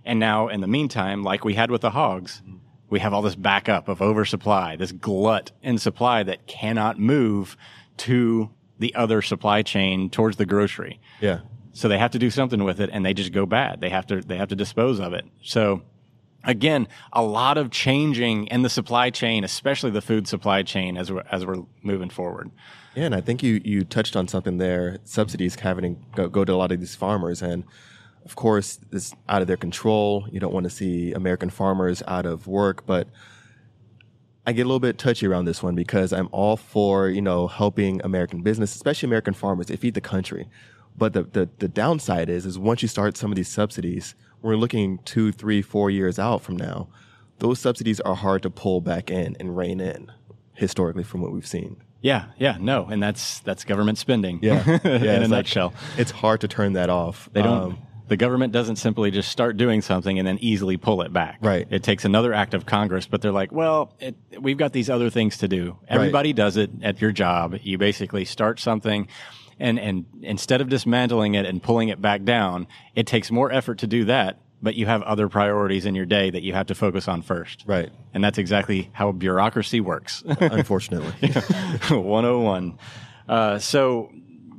and 0.09 0.19
now, 0.19 0.49
in 0.49 0.63
the 0.63 0.67
meantime, 0.67 1.23
like 1.23 1.45
we 1.45 1.53
had 1.53 1.71
with 1.71 1.83
the 1.83 1.91
hogs, 1.91 2.41
we 2.89 2.99
have 3.01 3.13
all 3.13 3.21
this 3.21 3.35
backup 3.35 3.89
of 3.89 4.01
oversupply, 4.01 4.75
this 4.75 4.91
glut 4.91 5.53
in 5.63 5.77
supply 5.77 6.23
that 6.23 6.47
cannot 6.47 6.99
move 6.99 7.59
to 7.99 8.49
the 8.79 8.95
other 8.95 9.21
supply 9.21 9.61
chain 9.61 10.09
towards 10.09 10.39
the 10.39 10.47
grocery. 10.47 10.99
Yeah. 11.21 11.41
So 11.75 11.89
they 11.89 11.99
have 11.99 12.13
to 12.13 12.19
do 12.19 12.31
something 12.31 12.65
with 12.65 12.81
it 12.81 12.89
and 12.91 13.05
they 13.05 13.13
just 13.13 13.33
go 13.33 13.45
bad. 13.45 13.83
They 13.83 13.91
have 13.91 14.07
to, 14.07 14.23
they 14.23 14.39
have 14.39 14.49
to 14.49 14.57
dispose 14.57 14.99
of 14.99 15.13
it. 15.13 15.27
So 15.43 15.83
again, 16.43 16.89
a 17.13 17.23
lot 17.23 17.59
of 17.59 17.71
changing 17.71 18.47
in 18.47 18.63
the 18.63 18.71
supply 18.71 19.11
chain, 19.11 19.45
especially 19.45 19.91
the 19.91 20.01
food 20.01 20.27
supply 20.27 20.63
chain 20.63 20.97
as 20.97 21.13
we're, 21.13 21.25
as 21.31 21.45
we're 21.45 21.65
moving 21.83 22.09
forward. 22.09 22.51
Yeah. 22.95 23.05
And 23.05 23.15
I 23.15 23.21
think 23.21 23.43
you, 23.43 23.61
you 23.63 23.85
touched 23.85 24.17
on 24.17 24.27
something 24.27 24.57
there. 24.57 25.01
Subsidies 25.05 25.57
having 25.57 26.03
go, 26.15 26.31
go 26.31 26.47
to 26.47 26.53
a 26.53 26.57
lot 26.57 26.73
of 26.73 26.81
these 26.81 26.97
farmers 26.97 27.43
and, 27.43 27.65
of 28.29 28.37
course, 28.37 28.79
it's 28.93 29.15
out 29.27 29.41
of 29.41 29.49
their 29.49 29.57
control. 29.57 30.29
You 30.31 30.39
don't 30.39 30.53
want 30.53 30.65
to 30.65 30.71
see 30.71 31.13
American 31.13 31.49
farmers 31.49 32.03
out 32.07 32.27
of 32.27 32.47
work, 32.47 32.85
but 32.85 33.09
I 34.47 34.53
get 34.53 34.63
a 34.63 34.67
little 34.67 34.81
bit 34.81 34.99
touchy 34.99 35.27
around 35.27 35.47
this 35.47 35.63
one 35.63 35.75
because 35.75 36.13
I'm 36.13 36.29
all 36.31 36.59
for, 36.59 37.09
you 37.09 37.23
know, 37.23 37.47
helping 37.47 38.03
American 38.05 38.43
business, 38.43 38.75
especially 38.75 39.07
American 39.07 39.33
farmers. 39.33 39.69
They 39.69 39.77
feed 39.77 39.95
the 39.95 40.03
country. 40.03 40.47
But 40.95 41.15
the, 41.15 41.23
the, 41.23 41.49
the 41.59 41.69
downside 41.69 42.29
is, 42.29 42.45
is 42.45 42.59
once 42.59 42.83
you 42.83 42.89
start 42.89 43.17
some 43.17 43.33
of 43.33 43.37
these 43.37 43.49
subsidies, 43.49 44.15
we're 44.43 44.57
looking 44.57 44.99
two, 45.07 45.33
three, 45.33 45.63
four 45.63 45.91
years 45.91 46.19
out 46.19 46.43
from 46.43 46.57
now. 46.57 46.89
Those 47.39 47.59
subsidies 47.59 47.99
are 48.01 48.15
hard 48.15 48.43
to 48.43 48.51
pull 48.51 48.83
back 48.83 49.11
in 49.11 49.37
and 49.41 49.57
rein 49.57 49.81
in 49.81 50.13
historically 50.53 51.05
from 51.05 51.23
what 51.23 51.33
we've 51.33 51.47
seen. 51.47 51.83
Yeah, 52.03 52.27
yeah, 52.37 52.59
no, 52.61 52.87
and 52.87 53.03
that's 53.03 53.41
that's 53.41 53.65
government 53.65 53.99
spending. 53.99 54.39
Yeah, 54.41 54.79
yeah 54.85 54.85
in 54.85 55.07
a 55.07 55.21
like, 55.23 55.31
nutshell. 55.31 55.75
It's 55.97 56.13
hard 56.13 56.43
to 56.43 56.49
turn 56.49 56.75
that 56.75 56.91
off. 56.91 57.29
They 57.33 57.43
don't. 57.43 57.63
Um, 57.63 57.79
the 58.09 58.17
government 58.17 58.53
doesn't 58.53 58.77
simply 58.77 59.11
just 59.11 59.31
start 59.31 59.57
doing 59.57 59.83
something 59.83 60.19
and 60.19 60.27
then 60.27 60.39
easily 60.41 60.77
pull 60.77 61.03
it 61.03 61.13
back. 61.13 61.39
Right. 61.41 61.67
It 61.71 61.83
takes 61.83 62.05
another 62.05 62.33
act 62.33 62.55
of 62.55 62.67
Congress, 62.67 63.07
but 63.07 63.23
they're 63.23 63.33
like, 63.33 63.53
well, 63.53 63.95
it, 64.01 64.17
we've 64.41 64.59
got 64.59 64.73
these 64.73 64.91
other 64.91 65.11
things 65.11 65.39
to 65.39 65.49
do. 65.49 65.79
Everybody 65.89 66.31
right. 66.31 66.37
does 66.37 66.57
it 66.57 66.71
at 66.83 67.01
your 67.01 67.13
job. 67.13 67.57
You 67.63 67.79
basically 67.79 68.25
start 68.25 68.61
something 68.61 69.09
and, 69.61 69.79
and 69.79 70.07
instead 70.23 70.61
of 70.61 70.69
dismantling 70.69 71.35
it 71.35 71.47
and 71.47 71.63
pulling 71.63 71.89
it 71.89 72.01
back 72.01 72.25
down, 72.25 72.67
it 72.95 73.07
takes 73.07 73.31
more 73.31 73.53
effort 73.53 73.79
to 73.79 73.87
do 73.87 74.05
that, 74.05 74.39
but 74.63 74.75
you 74.75 74.87
have 74.87 75.03
other 75.03 75.29
priorities 75.29 75.87
in 75.87 75.95
your 75.95 76.07
day 76.07 76.31
that 76.31 76.43
you 76.43 76.53
have 76.53 76.67
to 76.67 76.75
focus 76.75 77.09
on 77.09 77.23
first. 77.23 77.65
Right. 77.67 77.91
And 78.15 78.23
that's 78.23 78.39
exactly 78.39 78.91
how 78.93 79.13
bureaucracy 79.13 79.81
works. 79.81 80.23
Unfortunately. 80.27 81.13
101. 81.91 82.79
Uh, 83.29 83.59
so 83.59 84.11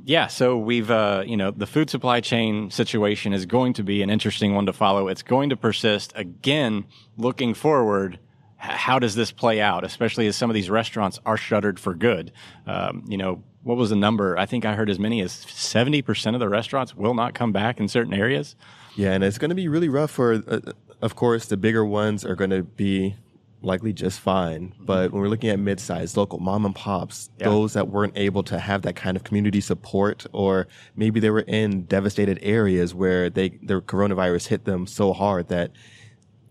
yeah, 0.04 0.26
so 0.26 0.56
we've, 0.56 0.90
uh, 0.90 1.24
you 1.26 1.36
know, 1.36 1.50
the 1.50 1.66
food 1.66 1.90
supply 1.90 2.20
chain 2.20 2.70
situation 2.70 3.32
is 3.32 3.46
going 3.46 3.72
to 3.74 3.82
be 3.82 4.02
an 4.02 4.10
interesting 4.10 4.54
one 4.54 4.66
to 4.66 4.72
follow. 4.72 5.08
It's 5.08 5.22
going 5.22 5.50
to 5.50 5.56
persist. 5.56 6.12
Again, 6.16 6.84
looking 7.16 7.54
forward, 7.54 8.18
how 8.56 8.98
does 8.98 9.14
this 9.14 9.32
play 9.32 9.60
out, 9.60 9.84
especially 9.84 10.26
as 10.26 10.36
some 10.36 10.50
of 10.50 10.54
these 10.54 10.70
restaurants 10.70 11.18
are 11.24 11.36
shuttered 11.36 11.80
for 11.80 11.94
good? 11.94 12.32
Um, 12.66 13.04
you 13.08 13.16
know, 13.16 13.42
what 13.62 13.76
was 13.76 13.90
the 13.90 13.96
number? 13.96 14.38
I 14.38 14.46
think 14.46 14.64
I 14.64 14.74
heard 14.74 14.90
as 14.90 14.98
many 14.98 15.20
as 15.20 15.32
70% 15.32 16.34
of 16.34 16.40
the 16.40 16.48
restaurants 16.48 16.94
will 16.94 17.14
not 17.14 17.34
come 17.34 17.52
back 17.52 17.78
in 17.80 17.88
certain 17.88 18.14
areas. 18.14 18.56
Yeah, 18.96 19.12
and 19.12 19.24
it's 19.24 19.38
going 19.38 19.50
to 19.50 19.54
be 19.54 19.68
really 19.68 19.88
rough 19.88 20.10
for, 20.10 20.42
uh, 20.46 20.60
of 21.00 21.14
course, 21.14 21.46
the 21.46 21.56
bigger 21.56 21.84
ones 21.84 22.24
are 22.24 22.34
going 22.34 22.50
to 22.50 22.62
be 22.62 23.16
likely 23.62 23.92
just 23.92 24.20
fine. 24.20 24.68
Mm-hmm. 24.70 24.84
But 24.84 25.12
when 25.12 25.20
we're 25.20 25.28
looking 25.28 25.50
at 25.50 25.58
mid-sized 25.58 26.16
local 26.16 26.38
mom 26.38 26.64
and 26.64 26.74
pops, 26.74 27.30
Yeah. 27.38 27.46
those 27.48 27.74
that 27.74 27.88
weren't 27.88 28.16
able 28.16 28.42
to 28.44 28.58
have 28.58 28.82
that 28.82 28.96
kind 28.96 29.16
of 29.16 29.24
community 29.24 29.60
support, 29.60 30.26
or 30.32 30.66
maybe 30.96 31.20
they 31.20 31.30
were 31.30 31.40
in 31.40 31.82
devastated 31.82 32.38
areas 32.42 32.94
where 32.94 33.30
they 33.30 33.58
their 33.62 33.80
coronavirus 33.80 34.48
hit 34.48 34.64
them 34.64 34.86
so 34.86 35.12
hard 35.12 35.48
that 35.48 35.72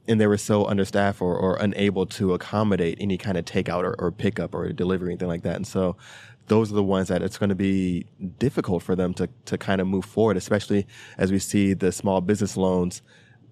and 0.07 0.19
they 0.19 0.25
were 0.25 0.37
so 0.37 0.65
understaffed 0.65 1.21
or, 1.21 1.37
or 1.37 1.55
unable 1.57 2.05
to 2.07 2.33
accommodate 2.33 2.97
any 2.99 3.15
kind 3.15 3.37
of 3.37 3.45
takeout 3.45 3.83
or, 3.83 3.95
or 3.99 4.11
pickup 4.11 4.55
or 4.55 4.71
delivery, 4.73 5.11
anything 5.11 5.27
like 5.27 5.43
that. 5.43 5.55
And 5.55 5.67
so 5.67 5.97
those 6.47 6.71
are 6.71 6.75
the 6.75 6.83
ones 6.83 7.09
that 7.09 7.21
it's 7.21 7.37
going 7.37 7.49
to 7.49 7.55
be 7.55 8.07
difficult 8.39 8.81
for 8.81 8.95
them 8.95 9.13
to, 9.13 9.29
to 9.45 9.55
kind 9.55 9.79
of 9.79 9.85
move 9.85 10.03
forward, 10.03 10.35
especially 10.35 10.87
as 11.19 11.31
we 11.31 11.37
see 11.37 11.73
the 11.75 11.91
small 11.91 12.21
business 12.21 12.57
loans 12.57 13.03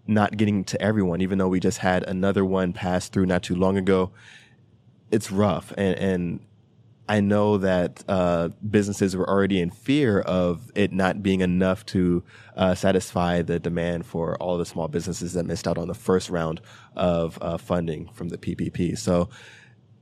not 0.08 0.38
getting 0.38 0.64
to 0.66 0.82
everyone, 0.82 1.22
even 1.22 1.38
though 1.38 1.48
we 1.48 1.60
just 1.60 1.80
had 1.80 2.04
another 2.04 2.46
one 2.46 2.74
pass 2.74 3.10
through 3.10 3.26
not 3.26 3.44
too 3.44 3.56
long 3.56 3.78
ago. 3.78 4.12
It's 5.12 5.32
rough. 5.32 5.74
And, 5.78 5.98
and 5.98 6.40
I 7.10 7.22
know 7.22 7.58
that 7.60 8.04
uh, 8.08 8.50
businesses 8.70 9.16
were 9.16 9.30
already 9.30 9.62
in 9.62 9.70
fear 9.70 10.20
of 10.20 10.72
it 10.76 10.92
not 10.92 11.24
being 11.24 11.42
enough 11.42 11.86
to 11.88 12.24
uh, 12.56 12.76
satisfy 12.76 13.42
the 13.42 13.60
demand 13.60 14.06
for 14.06 14.36
all 14.38 14.58
the 14.58 14.66
small 14.66 14.88
businesses 14.88 15.34
that 15.34 15.46
missed 15.46 15.68
out 15.68 15.78
on 15.78 15.88
the 15.88 15.94
first 15.94 16.30
round 16.30 16.60
of 16.96 17.38
uh, 17.42 17.58
funding 17.58 18.10
from 18.10 18.30
the 18.30 18.38
PPP. 18.38 18.98
So 18.98 19.30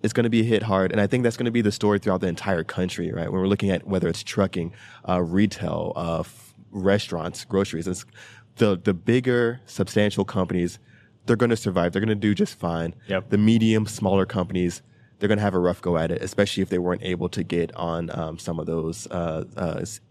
it's 0.02 0.14
going 0.14 0.24
to 0.24 0.30
be 0.30 0.44
hit 0.44 0.64
hard, 0.64 0.92
and 0.92 1.02
I 1.02 1.08
think 1.08 1.24
that's 1.24 1.38
going 1.38 1.46
to 1.46 1.52
be 1.52 1.62
the 1.62 1.72
story 1.72 2.00
throughout 2.00 2.22
the 2.22 2.28
entire 2.28 2.64
country. 2.64 3.12
Right, 3.12 3.32
when 3.32 3.42
we're 3.42 3.48
looking 3.48 3.72
at 3.72 3.88
whether 3.88 4.08
it's 4.08 4.24
trucking, 4.24 4.74
uh, 5.08 5.22
retail, 5.22 5.94
uh, 5.96 6.20
f- 6.20 6.54
restaurants, 6.72 7.44
groceries, 7.46 7.88
it's 7.88 8.06
the 8.58 8.80
the 8.82 8.94
bigger, 8.94 9.62
substantial 9.66 10.26
companies. 10.26 10.80
They're 11.26 11.36
going 11.36 11.50
to 11.50 11.58
survive. 11.58 11.92
They're 11.92 12.02
going 12.02 12.10
to 12.10 12.16
do 12.16 12.36
just 12.36 12.60
fine. 12.60 12.94
Yep. 13.08 13.30
The 13.30 13.38
medium, 13.40 13.88
smaller 13.88 14.28
companies, 14.28 14.84
they're 15.18 15.28
going 15.28 15.40
to 15.40 15.44
have 15.44 15.56
a 15.56 15.60
rough 15.60 15.82
go 15.82 15.98
at 15.98 16.12
it, 16.12 16.22
especially 16.22 16.62
if 16.62 16.70
they 16.70 16.78
weren't 16.78 17.02
able 17.02 17.30
to 17.30 17.44
get 17.44 17.76
on 17.76 18.12
um, 18.18 18.38
some 18.38 18.60
of 18.60 18.68
those 18.68 19.08
uh, 19.08 19.44
uh, 19.58 19.60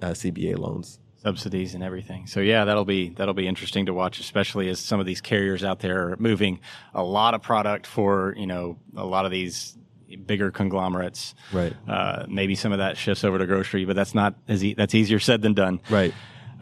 uh, 0.03 0.09
SBA 0.11 0.59
loans. 0.59 0.99
subsidies 1.23 1.75
and 1.75 1.85
everything. 1.85 2.27
So 2.27 2.41
yeah, 2.41 2.65
that'll 2.65 2.85
be 2.85 3.11
that'll 3.11 3.33
be 3.35 3.47
interesting 3.47 3.87
to 3.87 3.95
watch, 3.95 4.19
especially 4.19 4.69
as 4.69 4.81
some 4.81 4.99
of 4.99 5.07
these 5.07 5.21
carriers 5.21 5.63
out 5.63 5.79
there 5.81 6.09
are 6.11 6.17
moving 6.19 6.59
a 6.95 7.03
lot 7.05 7.35
of 7.35 7.43
product 7.43 7.87
for 7.87 8.35
you 8.37 8.47
know 8.49 8.77
a 8.97 9.05
lot 9.07 9.25
of 9.25 9.31
these 9.31 9.79
bigger 10.27 10.51
conglomerates. 10.51 11.35
Right. 11.53 11.73
Uh, 11.89 12.27
maybe 12.29 12.55
some 12.57 12.73
of 12.73 12.79
that 12.79 12.97
shifts 12.97 13.23
over 13.25 13.39
to 13.39 13.47
grocery, 13.47 13.85
but 13.85 13.95
that's 13.95 14.15
not 14.17 14.35
as 14.49 14.65
e- 14.65 14.75
that's 14.75 14.95
easier 14.97 15.21
said 15.21 15.43
than 15.43 15.55
done. 15.55 15.81
Right. 15.89 16.13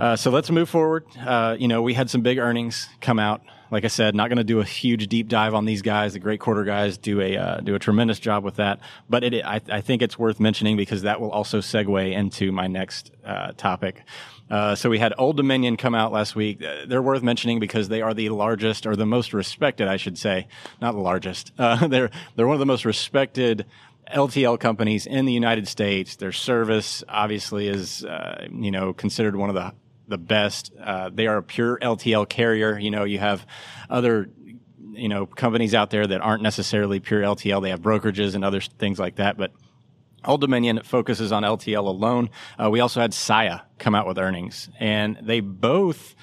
Uh, 0.03 0.17
so 0.17 0.33
let's 0.33 0.51
move 0.51 0.69
forward. 0.69 1.07
Uh, 1.17 1.55
you 1.57 1.69
know, 1.69 1.81
we 1.81 1.95
had 1.95 2.11
some 2.11 2.23
big 2.23 2.39
earnings 2.39 2.89
come 3.01 3.21
out. 3.21 3.41
Like 3.71 3.85
I 3.85 3.89
said, 3.89 4.17
not 4.17 4.29
going 4.29 4.39
to 4.39 4.45
do 4.45 4.59
a 4.59 4.65
huge 4.65 5.07
deep 5.07 5.29
dive 5.29 5.55
on 5.55 5.65
these 5.65 5.81
guys. 5.81 6.13
The 6.13 6.19
great 6.19 6.41
quarter 6.41 6.65
guys 6.65 6.99
do 6.99 7.21
a 7.21 7.37
uh, 7.37 7.61
do 7.61 7.77
a 7.77 7.79
tremendous 7.79 8.19
job 8.19 8.43
with 8.43 8.57
that. 8.57 8.81
But 9.09 9.23
it, 9.23 9.45
I, 9.45 9.61
I 9.69 9.81
think 9.81 10.03
it's 10.03 10.19
worth 10.19 10.41
mentioning 10.41 10.77
because 10.77 11.03
that 11.03 11.21
will 11.21 11.31
also 11.31 11.61
segue 11.61 12.13
into 12.13 12.51
my 12.51 12.67
next 12.67 13.13
uh, 13.25 13.53
topic. 13.53 14.03
Uh, 14.51 14.75
so 14.75 14.91
we 14.91 14.99
had 14.99 15.15
Old 15.19 15.37
Dominion 15.37 15.77
come 15.77 15.95
out 15.95 16.11
last 16.11 16.35
week. 16.35 16.65
Uh, 16.65 16.85
They're 16.85 17.01
worth 17.01 17.23
mentioning 17.23 17.61
because 17.61 17.89
they 17.89 18.03
are 18.03 18.13
the 18.13 18.31
largest 18.31 18.87
or 18.87 18.97
the 18.97 19.07
most 19.07 19.33
respected, 19.33 19.87
I 19.87 19.99
should 19.99 20.19
say, 20.19 20.49
not 20.81 20.93
the 20.93 21.01
largest. 21.01 21.53
They're 21.57 22.11
they're 22.35 22.49
one 22.49 22.57
of 22.57 22.61
the 22.61 22.67
most 22.67 22.85
respected 22.85 23.67
LTL 24.13 24.59
companies 24.59 25.07
in 25.07 25.27
the 25.27 25.33
United 25.33 25.69
States. 25.69 26.17
Their 26.17 26.33
service 26.33 27.05
obviously 27.09 27.69
is, 27.69 28.05
uh, 28.05 28.49
you 28.53 28.73
know, 28.73 28.93
considered 28.93 29.37
one 29.37 29.49
of 29.49 29.55
the 29.55 29.73
the 30.09 30.19
best. 30.19 30.73
Uh, 30.83 31.11
they 31.13 31.27
are 31.27 31.39
a 31.39 31.43
pure 31.43 31.79
LTL 31.81 32.29
carrier. 32.29 32.79
You 32.79 32.91
know, 32.91 33.05
you 33.05 33.19
have 33.19 33.47
other, 33.89 34.31
you 34.93 35.09
know, 35.09 35.27
companies 35.27 35.75
out 35.75 35.91
there 35.91 36.07
that 36.07 36.21
aren't 36.21 36.43
necessarily 36.43 37.01
pure 37.01 37.23
LTL. 37.23 37.63
They 37.63 37.71
have 37.71 37.81
brokerages 37.81 38.35
and 38.35 38.45
other 38.45 38.61
things 38.61 38.99
like 38.99 39.17
that, 39.17 39.37
but 39.37 39.53
Old 40.25 40.41
Dominion 40.41 40.81
focuses 40.85 41.33
on 41.33 41.43
LTL 41.43 41.87
alone. 41.87 42.31
Uh, 42.59 42.71
we 42.71 42.81
also 42.81 43.01
had 43.01 43.13
Saia 43.13 43.63
come 43.79 43.95
out 43.95 44.07
with 44.07 44.19
earnings, 44.19 44.69
and 44.79 45.19
they 45.23 45.41
both 45.41 46.15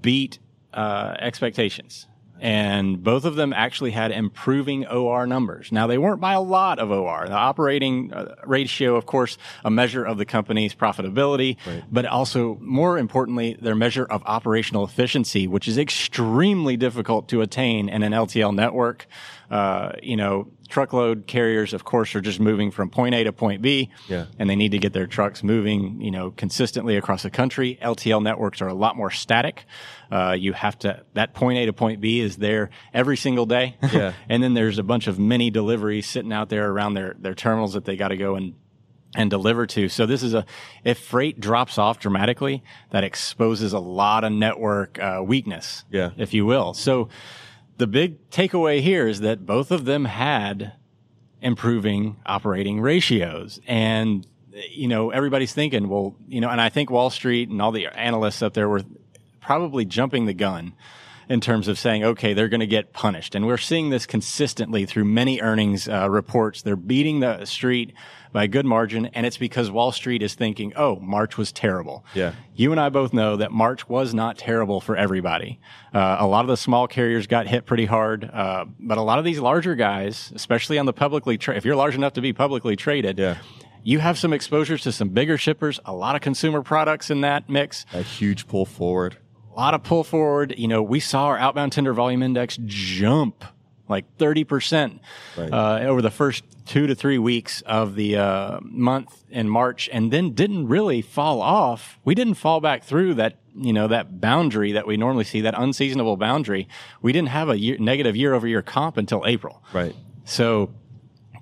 beat 0.00 0.38
uh, 0.72 1.14
expectations. 1.18 2.06
And 2.42 3.04
both 3.04 3.24
of 3.24 3.36
them 3.36 3.52
actually 3.52 3.92
had 3.92 4.10
improving 4.10 4.84
OR 4.84 5.28
numbers. 5.28 5.70
Now, 5.70 5.86
they 5.86 5.96
weren't 5.96 6.20
by 6.20 6.32
a 6.32 6.40
lot 6.40 6.80
of 6.80 6.90
OR. 6.90 7.28
The 7.28 7.34
operating 7.34 8.12
uh, 8.12 8.34
ratio, 8.44 8.96
of 8.96 9.06
course, 9.06 9.38
a 9.64 9.70
measure 9.70 10.04
of 10.04 10.18
the 10.18 10.24
company's 10.24 10.74
profitability, 10.74 11.56
but 11.92 12.04
also, 12.04 12.58
more 12.60 12.98
importantly, 12.98 13.56
their 13.60 13.76
measure 13.76 14.04
of 14.04 14.24
operational 14.26 14.84
efficiency, 14.84 15.46
which 15.46 15.68
is 15.68 15.78
extremely 15.78 16.76
difficult 16.76 17.28
to 17.28 17.42
attain 17.42 17.88
in 17.88 18.02
an 18.02 18.10
LTL 18.10 18.52
network. 18.52 19.06
Uh, 19.52 19.92
you 20.02 20.16
know, 20.16 20.48
truckload 20.70 21.26
carriers, 21.26 21.74
of 21.74 21.84
course, 21.84 22.14
are 22.14 22.22
just 22.22 22.40
moving 22.40 22.70
from 22.70 22.88
point 22.88 23.14
A 23.14 23.24
to 23.24 23.32
point 23.34 23.60
B. 23.60 23.90
Yeah. 24.08 24.24
And 24.38 24.48
they 24.48 24.56
need 24.56 24.70
to 24.72 24.78
get 24.78 24.94
their 24.94 25.06
trucks 25.06 25.42
moving, 25.42 26.00
you 26.00 26.10
know, 26.10 26.30
consistently 26.30 26.96
across 26.96 27.22
the 27.22 27.28
country. 27.30 27.78
LTL 27.82 28.22
networks 28.22 28.62
are 28.62 28.68
a 28.68 28.72
lot 28.74 28.96
more 28.96 29.10
static. 29.10 29.66
Uh, 30.10 30.32
you 30.38 30.54
have 30.54 30.78
to, 30.78 31.02
that 31.12 31.34
point 31.34 31.58
A 31.58 31.66
to 31.66 31.74
point 31.74 32.00
B 32.00 32.20
is 32.20 32.36
there 32.38 32.70
every 32.94 33.18
single 33.18 33.44
day. 33.44 33.76
Yeah. 33.92 34.14
and 34.30 34.42
then 34.42 34.54
there's 34.54 34.78
a 34.78 34.82
bunch 34.82 35.06
of 35.06 35.18
mini 35.18 35.50
deliveries 35.50 36.06
sitting 36.08 36.32
out 36.32 36.48
there 36.48 36.70
around 36.70 36.94
their, 36.94 37.14
their 37.18 37.34
terminals 37.34 37.74
that 37.74 37.84
they 37.84 37.96
got 37.96 38.08
to 38.08 38.16
go 38.16 38.36
and 38.36 38.54
and 39.14 39.28
deliver 39.28 39.66
to. 39.66 39.90
So 39.90 40.06
this 40.06 40.22
is 40.22 40.32
a, 40.32 40.46
if 40.84 40.98
freight 40.98 41.38
drops 41.38 41.76
off 41.76 41.98
dramatically, 41.98 42.62
that 42.92 43.04
exposes 43.04 43.74
a 43.74 43.78
lot 43.78 44.24
of 44.24 44.32
network 44.32 44.98
uh, 44.98 45.20
weakness, 45.22 45.84
Yeah. 45.90 46.12
if 46.16 46.32
you 46.32 46.46
will. 46.46 46.72
So 46.72 47.10
the 47.82 47.86
big 47.88 48.30
takeaway 48.30 48.80
here 48.80 49.08
is 49.08 49.22
that 49.22 49.44
both 49.44 49.72
of 49.72 49.86
them 49.86 50.04
had 50.04 50.74
improving 51.40 52.14
operating 52.24 52.80
ratios. 52.80 53.58
And, 53.66 54.24
you 54.70 54.86
know, 54.86 55.10
everybody's 55.10 55.52
thinking, 55.52 55.88
well, 55.88 56.14
you 56.28 56.40
know, 56.40 56.48
and 56.48 56.60
I 56.60 56.68
think 56.68 56.90
Wall 56.92 57.10
Street 57.10 57.48
and 57.48 57.60
all 57.60 57.72
the 57.72 57.88
analysts 57.88 58.40
up 58.40 58.54
there 58.54 58.68
were 58.68 58.82
probably 59.40 59.84
jumping 59.84 60.26
the 60.26 60.32
gun 60.32 60.74
in 61.32 61.40
terms 61.40 61.66
of 61.66 61.78
saying, 61.78 62.04
okay, 62.04 62.34
they're 62.34 62.48
going 62.50 62.60
to 62.60 62.66
get 62.66 62.92
punished. 62.92 63.34
And 63.34 63.46
we're 63.46 63.56
seeing 63.56 63.88
this 63.88 64.04
consistently 64.04 64.84
through 64.84 65.04
many 65.06 65.40
earnings 65.40 65.88
uh, 65.88 66.10
reports. 66.10 66.60
They're 66.60 66.76
beating 66.76 67.20
the 67.20 67.46
street 67.46 67.94
by 68.32 68.44
a 68.44 68.48
good 68.48 68.66
margin. 68.66 69.06
And 69.06 69.24
it's 69.24 69.38
because 69.38 69.70
Wall 69.70 69.92
Street 69.92 70.22
is 70.22 70.34
thinking, 70.34 70.74
oh, 70.76 70.96
March 70.96 71.38
was 71.38 71.50
terrible. 71.50 72.04
Yeah. 72.14 72.34
You 72.54 72.70
and 72.70 72.78
I 72.80 72.90
both 72.90 73.14
know 73.14 73.36
that 73.36 73.50
March 73.50 73.88
was 73.88 74.12
not 74.12 74.36
terrible 74.36 74.80
for 74.82 74.94
everybody. 74.94 75.58
Uh, 75.94 76.16
a 76.20 76.26
lot 76.26 76.42
of 76.44 76.48
the 76.48 76.56
small 76.56 76.86
carriers 76.86 77.26
got 77.26 77.46
hit 77.46 77.64
pretty 77.64 77.86
hard, 77.86 78.24
uh, 78.30 78.66
but 78.78 78.98
a 78.98 79.02
lot 79.02 79.18
of 79.18 79.24
these 79.24 79.40
larger 79.40 79.74
guys, 79.74 80.32
especially 80.34 80.78
on 80.78 80.84
the 80.84 80.92
publicly, 80.92 81.38
tra- 81.38 81.56
if 81.56 81.64
you're 81.64 81.76
large 81.76 81.94
enough 81.94 82.12
to 82.12 82.20
be 82.20 82.34
publicly 82.34 82.76
traded, 82.76 83.18
Yeah. 83.18 83.38
you 83.82 84.00
have 84.00 84.18
some 84.18 84.34
exposures 84.34 84.82
to 84.82 84.92
some 84.92 85.08
bigger 85.08 85.38
shippers, 85.38 85.80
a 85.86 85.94
lot 85.94 86.14
of 86.14 86.20
consumer 86.20 86.60
products 86.62 87.10
in 87.10 87.22
that 87.22 87.48
mix, 87.48 87.86
A 87.94 88.02
huge 88.02 88.46
pull 88.48 88.66
forward. 88.66 89.16
A 89.52 89.56
lot 89.60 89.74
of 89.74 89.82
pull 89.82 90.04
forward. 90.04 90.54
You 90.56 90.68
know, 90.68 90.82
we 90.82 91.00
saw 91.00 91.26
our 91.26 91.38
outbound 91.38 91.72
tender 91.72 91.92
volume 91.92 92.22
index 92.22 92.58
jump 92.64 93.44
like 93.88 94.06
30% 94.16 95.00
Right. 95.36 95.52
uh, 95.52 95.80
over 95.86 96.00
the 96.00 96.10
first 96.10 96.44
two 96.64 96.86
to 96.86 96.94
three 96.94 97.18
weeks 97.18 97.60
of 97.62 97.94
the 97.94 98.16
uh, 98.16 98.58
month 98.62 99.24
in 99.28 99.48
March 99.48 99.88
and 99.92 100.10
then 100.10 100.30
didn't 100.30 100.68
really 100.68 101.02
fall 101.02 101.42
off. 101.42 101.98
We 102.04 102.14
didn't 102.14 102.34
fall 102.34 102.60
back 102.60 102.84
through 102.84 103.14
that, 103.14 103.38
you 103.54 103.72
know, 103.72 103.88
that 103.88 104.20
boundary 104.20 104.72
that 104.72 104.86
we 104.86 104.96
normally 104.96 105.24
see, 105.24 105.42
that 105.42 105.54
unseasonable 105.58 106.16
boundary. 106.16 106.68
We 107.02 107.12
didn't 107.12 107.28
have 107.30 107.50
a 107.50 107.58
year, 107.58 107.76
negative 107.78 108.16
year 108.16 108.32
over 108.32 108.46
year 108.46 108.62
comp 108.62 108.96
until 108.96 109.24
April. 109.26 109.62
Right. 109.74 109.94
So 110.24 110.72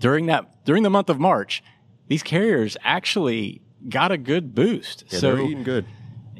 during 0.01 0.27
that, 0.27 0.65
during 0.65 0.83
the 0.83 0.91
month 0.91 1.11
of 1.11 1.21
March, 1.21 1.63
these 2.09 2.23
carriers 2.25 2.77
actually 2.83 3.61
got 3.89 4.11
a 4.11 4.19
good 4.19 4.55
boost. 4.55 5.05
Yeah, 5.11 5.19
so 5.21 5.37
they're 5.37 5.45
eating 5.45 5.63
good. 5.63 5.85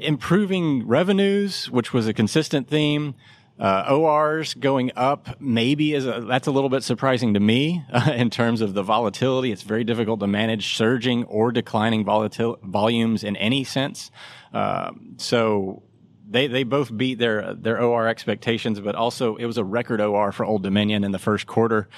Improving 0.03 0.87
revenues, 0.87 1.71
which 1.71 1.93
was 1.93 2.07
a 2.07 2.13
consistent 2.13 2.69
theme. 2.69 3.15
Uh, 3.59 3.85
ORs 3.91 4.55
going 4.55 4.91
up 4.97 5.39
maybe 5.39 5.93
is 5.93 6.07
a, 6.07 6.25
that's 6.27 6.47
a 6.47 6.51
little 6.51 6.71
bit 6.71 6.83
surprising 6.83 7.35
to 7.35 7.41
me 7.41 7.85
uh, 7.93 8.11
in 8.15 8.31
terms 8.31 8.63
of 8.63 8.73
the 8.73 8.83
volatility. 8.83 9.53
It's 9.53 9.63
very 9.63 9.85
difficult 9.85 10.21
to 10.21 10.27
manage 10.27 10.77
surging 10.77 11.25
or 11.25 11.53
declining 11.53 12.05
volatil- 12.05 12.61
volumes 12.63 13.23
in 13.23 13.37
any 13.37 13.65
sense. 13.65 14.11
Um, 14.55 15.17
so 15.19 15.83
they 16.27 16.47
they 16.47 16.63
both 16.63 16.97
beat 16.97 17.19
their 17.19 17.55
their 17.55 17.83
OR 17.83 18.09
expectations, 18.09 18.81
but 18.81 18.95
also 18.95 19.37
it 19.37 19.45
was 19.45 19.59
a 19.59 19.65
record 19.65 20.01
OR 20.01 20.33
for 20.33 20.47
Old 20.47 20.63
Dominion 20.63 21.05
in 21.05 21.13
the 21.13 21.19
first 21.19 21.47
quarter. 21.47 21.89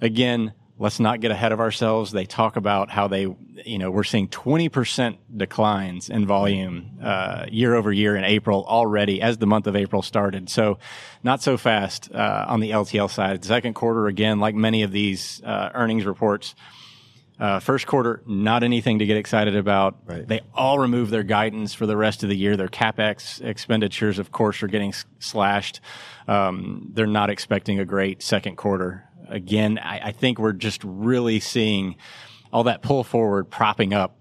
Again, 0.00 0.54
let's 0.78 0.98
not 0.98 1.20
get 1.20 1.30
ahead 1.30 1.52
of 1.52 1.60
ourselves. 1.60 2.10
They 2.10 2.26
talk 2.26 2.56
about 2.56 2.90
how 2.90 3.06
they, 3.08 3.22
you 3.64 3.78
know, 3.78 3.90
we're 3.90 4.02
seeing 4.04 4.28
20% 4.28 5.16
declines 5.36 6.10
in 6.10 6.26
volume 6.26 6.98
uh, 7.02 7.46
year 7.50 7.74
over 7.74 7.92
year 7.92 8.16
in 8.16 8.24
April 8.24 8.64
already 8.66 9.22
as 9.22 9.38
the 9.38 9.46
month 9.46 9.66
of 9.68 9.76
April 9.76 10.02
started. 10.02 10.50
So 10.50 10.78
not 11.22 11.42
so 11.42 11.56
fast 11.56 12.10
uh, 12.12 12.46
on 12.48 12.60
the 12.60 12.70
LTL 12.72 13.08
side. 13.10 13.40
The 13.42 13.46
second 13.46 13.74
quarter, 13.74 14.08
again, 14.08 14.40
like 14.40 14.54
many 14.56 14.82
of 14.82 14.90
these 14.90 15.40
uh, 15.44 15.70
earnings 15.74 16.04
reports, 16.04 16.54
Uh, 17.36 17.58
first 17.58 17.86
quarter, 17.88 18.22
not 18.26 18.62
anything 18.62 19.00
to 19.00 19.06
get 19.06 19.16
excited 19.16 19.56
about. 19.56 19.96
Right. 20.06 20.24
They 20.26 20.40
all 20.54 20.78
remove 20.78 21.10
their 21.10 21.24
guidance 21.24 21.74
for 21.74 21.84
the 21.84 21.96
rest 21.96 22.22
of 22.22 22.28
the 22.28 22.36
year. 22.36 22.56
Their 22.56 22.68
capex 22.68 23.40
expenditures, 23.42 24.20
of 24.20 24.30
course, 24.30 24.62
are 24.62 24.68
getting 24.70 24.90
s- 24.90 25.04
slashed. 25.18 25.80
Um, 26.28 26.90
they're 26.94 27.08
not 27.08 27.30
expecting 27.30 27.80
a 27.80 27.84
great 27.84 28.22
second 28.22 28.56
quarter. 28.56 29.02
Again, 29.28 29.78
I, 29.78 30.08
I 30.08 30.12
think 30.12 30.38
we're 30.38 30.52
just 30.52 30.82
really 30.84 31.40
seeing 31.40 31.96
all 32.52 32.64
that 32.64 32.82
pull 32.82 33.04
forward 33.04 33.50
propping 33.50 33.92
up 33.92 34.16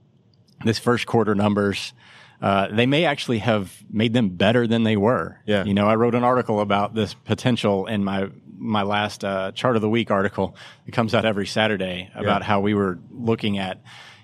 this 0.66 0.80
first 0.80 1.06
quarter 1.06 1.36
numbers. 1.36 1.94
Uh, 2.42 2.68
they 2.72 2.86
may 2.86 3.06
actually 3.06 3.40
have 3.40 3.72
made 3.90 4.12
them 4.14 4.30
better 4.30 4.68
than 4.68 4.84
they 4.84 4.98
were. 4.98 5.40
Yeah. 5.46 5.64
You 5.64 5.74
know, 5.74 5.88
I 5.88 5.96
wrote 5.96 6.16
an 6.16 6.24
article 6.24 6.60
about 6.60 6.94
this 6.94 7.14
potential 7.14 7.86
in 7.86 8.04
my 8.04 8.30
my 8.58 8.84
last 8.84 9.26
uh, 9.26 9.52
chart 9.52 9.76
of 9.76 9.82
the 9.82 9.90
week 9.90 10.10
article. 10.10 10.56
It 10.88 10.92
comes 10.92 11.14
out 11.14 11.26
every 11.26 11.46
Saturday 11.48 12.10
about 12.16 12.42
Yeah. 12.42 12.48
how 12.48 12.62
we 12.62 12.74
were 12.74 12.98
looking 13.12 13.58
at, 13.58 13.82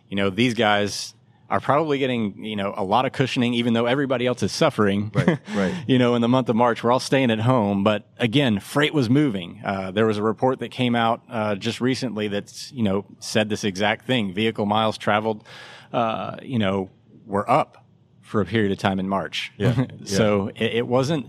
you 0.08 0.16
know, 0.16 0.30
these 0.30 0.54
guys 0.54 1.14
are 1.50 1.60
probably 1.60 1.98
getting 1.98 2.44
you 2.44 2.56
know 2.56 2.74
a 2.78 2.84
lot 2.84 3.06
of 3.06 3.12
cushioning, 3.12 3.54
even 3.54 3.74
though 3.74 3.86
everybody 3.86 4.26
else 4.26 4.44
is 4.44 4.52
suffering. 4.52 5.12
Right, 5.14 5.40
right. 5.54 5.76
you 5.88 5.98
know, 5.98 6.16
in 6.16 6.22
the 6.22 6.28
month 6.28 6.50
of 6.50 6.56
March, 6.56 6.84
we're 6.84 6.92
all 6.92 7.00
staying 7.00 7.32
at 7.32 7.40
home, 7.40 7.84
but 7.84 8.08
again, 8.18 8.60
freight 8.60 8.94
was 8.94 9.10
moving. 9.10 9.62
Uh, 9.66 9.92
there 9.92 10.06
was 10.06 10.18
a 10.18 10.24
report 10.24 10.60
that 10.60 10.70
came 10.70 10.96
out 10.96 11.22
uh, 11.30 11.56
just 11.56 11.82
recently 11.82 12.28
that's 12.28 12.72
you 12.72 12.84
know 12.84 13.06
said 13.20 13.50
this 13.50 13.64
exact 13.64 14.06
thing: 14.06 14.34
vehicle 14.34 14.66
miles 14.66 14.98
traveled, 14.98 15.44
uh, 15.92 16.38
you 16.42 16.60
know, 16.60 16.90
were 17.26 17.50
up 17.50 17.86
for 18.22 18.42
a 18.42 18.46
period 18.46 18.72
of 18.72 18.78
time 18.78 19.00
in 19.00 19.10
March. 19.10 19.52
Yeah, 19.58 19.86
so 20.04 20.50
it, 20.56 20.76
it 20.76 20.88
wasn't 20.88 21.28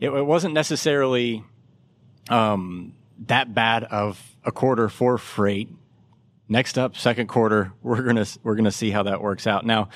it, 0.00 0.10
it 0.10 0.26
wasn't 0.26 0.54
necessarily 0.54 1.44
um, 2.28 2.94
that 3.26 3.54
bad 3.54 3.84
of 3.84 4.36
a 4.44 4.50
quarter 4.50 4.88
for 4.88 5.18
freight. 5.18 5.70
Next 6.52 6.76
up, 6.76 6.98
second 6.98 7.28
quarter, 7.28 7.72
we're 7.82 8.02
gonna 8.02 8.26
we're 8.42 8.56
gonna 8.56 8.70
see 8.70 8.90
how 8.90 9.04
that 9.04 9.22
works 9.22 9.46
out. 9.46 9.64
Now, 9.64 9.88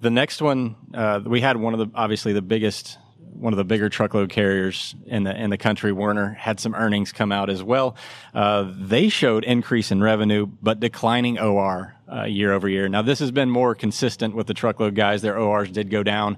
the 0.00 0.10
next 0.10 0.42
one 0.42 0.76
uh, 0.92 1.20
we 1.24 1.40
had 1.40 1.56
one 1.56 1.72
of 1.72 1.80
the 1.80 1.90
obviously 1.94 2.34
the 2.34 2.42
biggest 2.42 2.98
one 3.16 3.54
of 3.54 3.56
the 3.56 3.64
bigger 3.64 3.88
truckload 3.88 4.28
carriers 4.28 4.94
in 5.06 5.24
the 5.24 5.34
in 5.34 5.48
the 5.48 5.56
country 5.56 5.90
Werner 5.90 6.34
had 6.34 6.60
some 6.60 6.74
earnings 6.74 7.12
come 7.12 7.32
out 7.32 7.48
as 7.48 7.62
well. 7.62 7.96
Uh, 8.34 8.70
they 8.76 9.08
showed 9.08 9.42
increase 9.44 9.90
in 9.90 10.02
revenue 10.02 10.44
but 10.44 10.80
declining 10.80 11.38
OR 11.38 11.96
uh, 12.12 12.24
year 12.24 12.52
over 12.52 12.68
year. 12.68 12.86
Now 12.86 13.00
this 13.00 13.20
has 13.20 13.30
been 13.30 13.48
more 13.48 13.74
consistent 13.74 14.36
with 14.36 14.48
the 14.48 14.54
truckload 14.54 14.94
guys. 14.94 15.22
Their 15.22 15.38
ORs 15.38 15.70
did 15.70 15.88
go 15.88 16.02
down. 16.02 16.36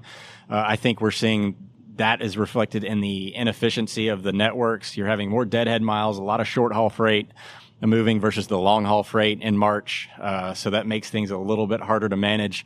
Uh, 0.49 0.63
I 0.65 0.77
think 0.77 1.01
we're 1.01 1.11
seeing 1.11 1.57
that 1.97 2.21
is 2.21 2.37
reflected 2.37 2.85
in 2.85 3.01
the 3.01 3.35
inefficiency 3.35 4.07
of 4.07 4.23
the 4.23 4.31
networks. 4.31 4.95
You're 4.95 5.07
having 5.07 5.29
more 5.29 5.43
deadhead 5.43 5.81
miles 5.81 6.17
a 6.17 6.23
lot 6.23 6.39
of 6.39 6.47
short 6.47 6.73
haul 6.73 6.89
freight 6.89 7.29
moving 7.87 8.19
versus 8.19 8.47
the 8.47 8.57
long 8.57 8.85
haul 8.85 9.03
freight 9.03 9.41
in 9.41 9.57
March 9.57 10.09
uh, 10.19 10.53
so 10.53 10.69
that 10.69 10.87
makes 10.87 11.09
things 11.09 11.31
a 11.31 11.37
little 11.37 11.67
bit 11.67 11.81
harder 11.81 12.09
to 12.09 12.15
manage 12.15 12.65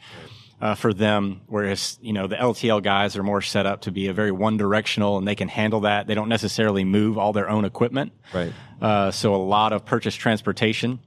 uh, 0.62 0.76
for 0.76 0.94
them. 0.94 1.42
Whereas, 1.48 2.00
you 2.02 2.14
know, 2.14 2.28
the 2.28 2.36
LTL 2.36 2.82
guys 2.84 3.16
are 3.16 3.24
more 3.24 3.42
set 3.42 3.66
up 3.66 3.82
to 3.82 3.92
be 3.92 4.08
a 4.08 4.14
very 4.14 4.32
one 4.32 4.58
directional 4.58 5.18
and 5.18 5.28
they 5.28 5.36
can 5.36 5.48
handle 5.48 5.82
that. 5.82 6.08
They 6.08 6.16
don't 6.16 6.30
necessarily 6.30 6.84
move 6.84 7.18
all 7.18 7.34
their 7.34 7.50
own 7.50 7.66
equipment. 7.66 8.14
Right. 8.34 8.54
Uh, 8.82 9.12
so 9.12 9.36
a 9.36 9.38
lot 9.38 9.74
of 9.74 9.86
purchase 9.86 10.16
transportation, 10.16 11.00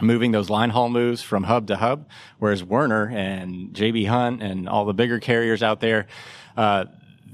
moving 0.00 0.32
those 0.32 0.50
line 0.50 0.70
haul 0.70 0.88
moves 0.88 1.22
from 1.22 1.44
hub 1.44 1.68
to 1.68 1.76
hub. 1.76 2.08
Whereas 2.38 2.64
Werner 2.64 3.08
and 3.08 3.72
JB 3.72 4.08
Hunt 4.08 4.42
and 4.42 4.68
all 4.68 4.84
the 4.84 4.94
bigger 4.94 5.18
carriers 5.20 5.62
out 5.62 5.80
there, 5.80 6.06
uh, 6.56 6.86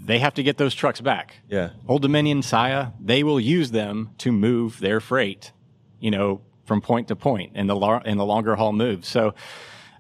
they 0.07 0.19
have 0.19 0.35
to 0.35 0.43
get 0.43 0.57
those 0.57 0.75
trucks 0.75 1.01
back. 1.01 1.37
Yeah. 1.49 1.71
Old 1.89 2.03
Dominion, 2.03 2.43
Saia, 2.43 2.93
they 3.01 3.23
will 3.25 3.41
use 3.41 3.71
them 3.71 4.11
to 4.19 4.31
move 4.31 4.79
their 4.79 5.01
freight, 5.01 5.53
you 6.01 6.11
know, 6.11 6.41
from 6.65 6.81
point 6.81 7.09
to 7.09 7.17
point 7.17 7.57
in 7.57 7.67
the 7.67 7.77
lar- 7.77 8.03
in 8.05 8.19
the 8.19 8.25
longer 8.25 8.57
haul 8.57 8.73
moves. 8.73 9.09
So 9.09 9.35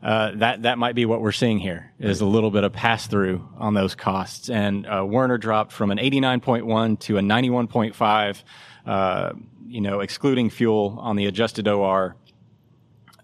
uh, 0.03 0.33
that 0.37 0.63
that 0.63 0.79
might 0.79 0.95
be 0.95 1.07
what 1.07 1.21
we're 1.21 1.33
seeing 1.33 1.59
here 1.59 1.93
is 1.99 2.21
a 2.21 2.27
little 2.27 2.51
bit 2.51 2.65
of 2.65 2.73
pass 2.73 3.07
through 3.07 3.49
on 3.57 3.75
those 3.75 3.95
costs. 3.95 4.51
And 4.51 4.87
uh, 4.87 5.05
Werner 5.07 5.39
dropped 5.39 5.73
from 5.73 5.91
an 5.91 5.99
89.1 5.99 7.01
to 7.01 7.19
a 7.19 7.21
91.5, 7.21 8.43
uh, 8.87 9.33
you 9.67 9.81
know, 9.81 10.01
excluding 10.01 10.51
fuel 10.51 10.99
on 11.01 11.17
the 11.17 11.27
adjusted 11.27 11.67
OR. 11.67 12.17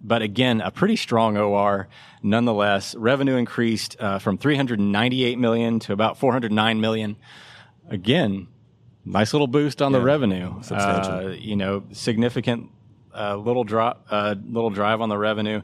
But 0.00 0.22
again, 0.22 0.60
a 0.60 0.70
pretty 0.70 0.96
strong 0.96 1.36
OR 1.36 1.88
nonetheless. 2.22 2.94
Revenue 2.94 3.36
increased 3.36 3.96
uh, 4.00 4.18
from 4.18 4.38
398 4.38 5.38
million 5.38 5.78
to 5.80 5.92
about 5.92 6.18
409 6.18 6.80
million. 6.80 7.16
Again, 7.88 8.48
nice 9.04 9.32
little 9.32 9.46
boost 9.46 9.82
on 9.82 9.92
the 9.92 10.00
revenue. 10.00 10.62
substantial. 10.62 11.12
Uh, 11.12 11.30
you 11.30 11.56
know, 11.56 11.84
significant 11.92 12.70
uh, 13.14 13.36
little 13.36 13.64
drop, 13.64 14.06
uh, 14.10 14.34
little 14.44 14.70
drive 14.70 15.00
on 15.00 15.08
the 15.08 15.18
revenue. 15.18 15.62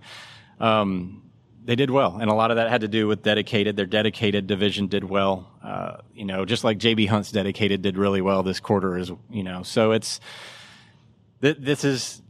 Um, 0.60 1.22
they 1.64 1.76
did 1.76 1.90
well, 1.90 2.16
and 2.18 2.30
a 2.30 2.34
lot 2.34 2.50
of 2.50 2.56
that 2.56 2.70
had 2.70 2.80
to 2.80 2.88
do 2.88 3.06
with 3.06 3.22
dedicated. 3.22 3.76
Their 3.76 3.86
dedicated 3.86 4.46
division 4.46 4.86
did 4.86 5.04
well. 5.04 5.52
Uh, 5.62 5.98
you 6.14 6.24
know, 6.24 6.46
just 6.46 6.64
like 6.64 6.78
JB 6.78 7.08
Hunt's 7.08 7.30
dedicated 7.30 7.82
did 7.82 7.98
really 7.98 8.22
well 8.22 8.42
this 8.42 8.58
quarter, 8.58 8.96
Is 8.96 9.12
you 9.28 9.42
know. 9.42 9.62
So 9.64 9.92
it's 9.92 10.18
th- 11.42 11.58
this 11.60 11.84
is, 11.84 12.22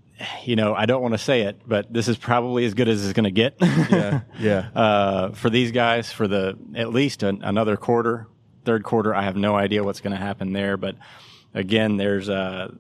you 0.45 0.57
know, 0.57 0.75
I 0.75 0.87
don't 0.87 1.03
want 1.03 1.15
to 1.15 1.19
say 1.19 1.43
it, 1.43 1.61
but 1.65 1.93
this 1.93 2.09
is 2.09 2.17
probably 2.17 2.65
as 2.65 2.75
good 2.75 2.89
as 2.89 3.05
it's 3.05 3.13
going 3.13 3.25
to 3.25 3.31
get. 3.31 3.57
Yeah. 3.61 4.21
Yeah. 4.41 4.69
uh, 4.75 5.31
for 5.31 5.51
these 5.51 5.71
guys 5.71 6.11
for 6.11 6.27
the 6.27 6.59
at 6.75 6.93
least 6.93 7.23
an, 7.23 7.43
another 7.45 7.77
quarter, 7.77 8.27
third 8.69 8.85
quarter. 8.85 9.15
I 9.15 9.23
have 9.23 9.35
no 9.35 9.57
idea 9.57 9.83
what's 9.83 10.03
going 10.03 10.15
to 10.15 10.23
happen 10.23 10.53
there, 10.53 10.77
but 10.77 10.95
again, 11.55 11.97
there's 11.97 12.29
uh, 12.29 12.71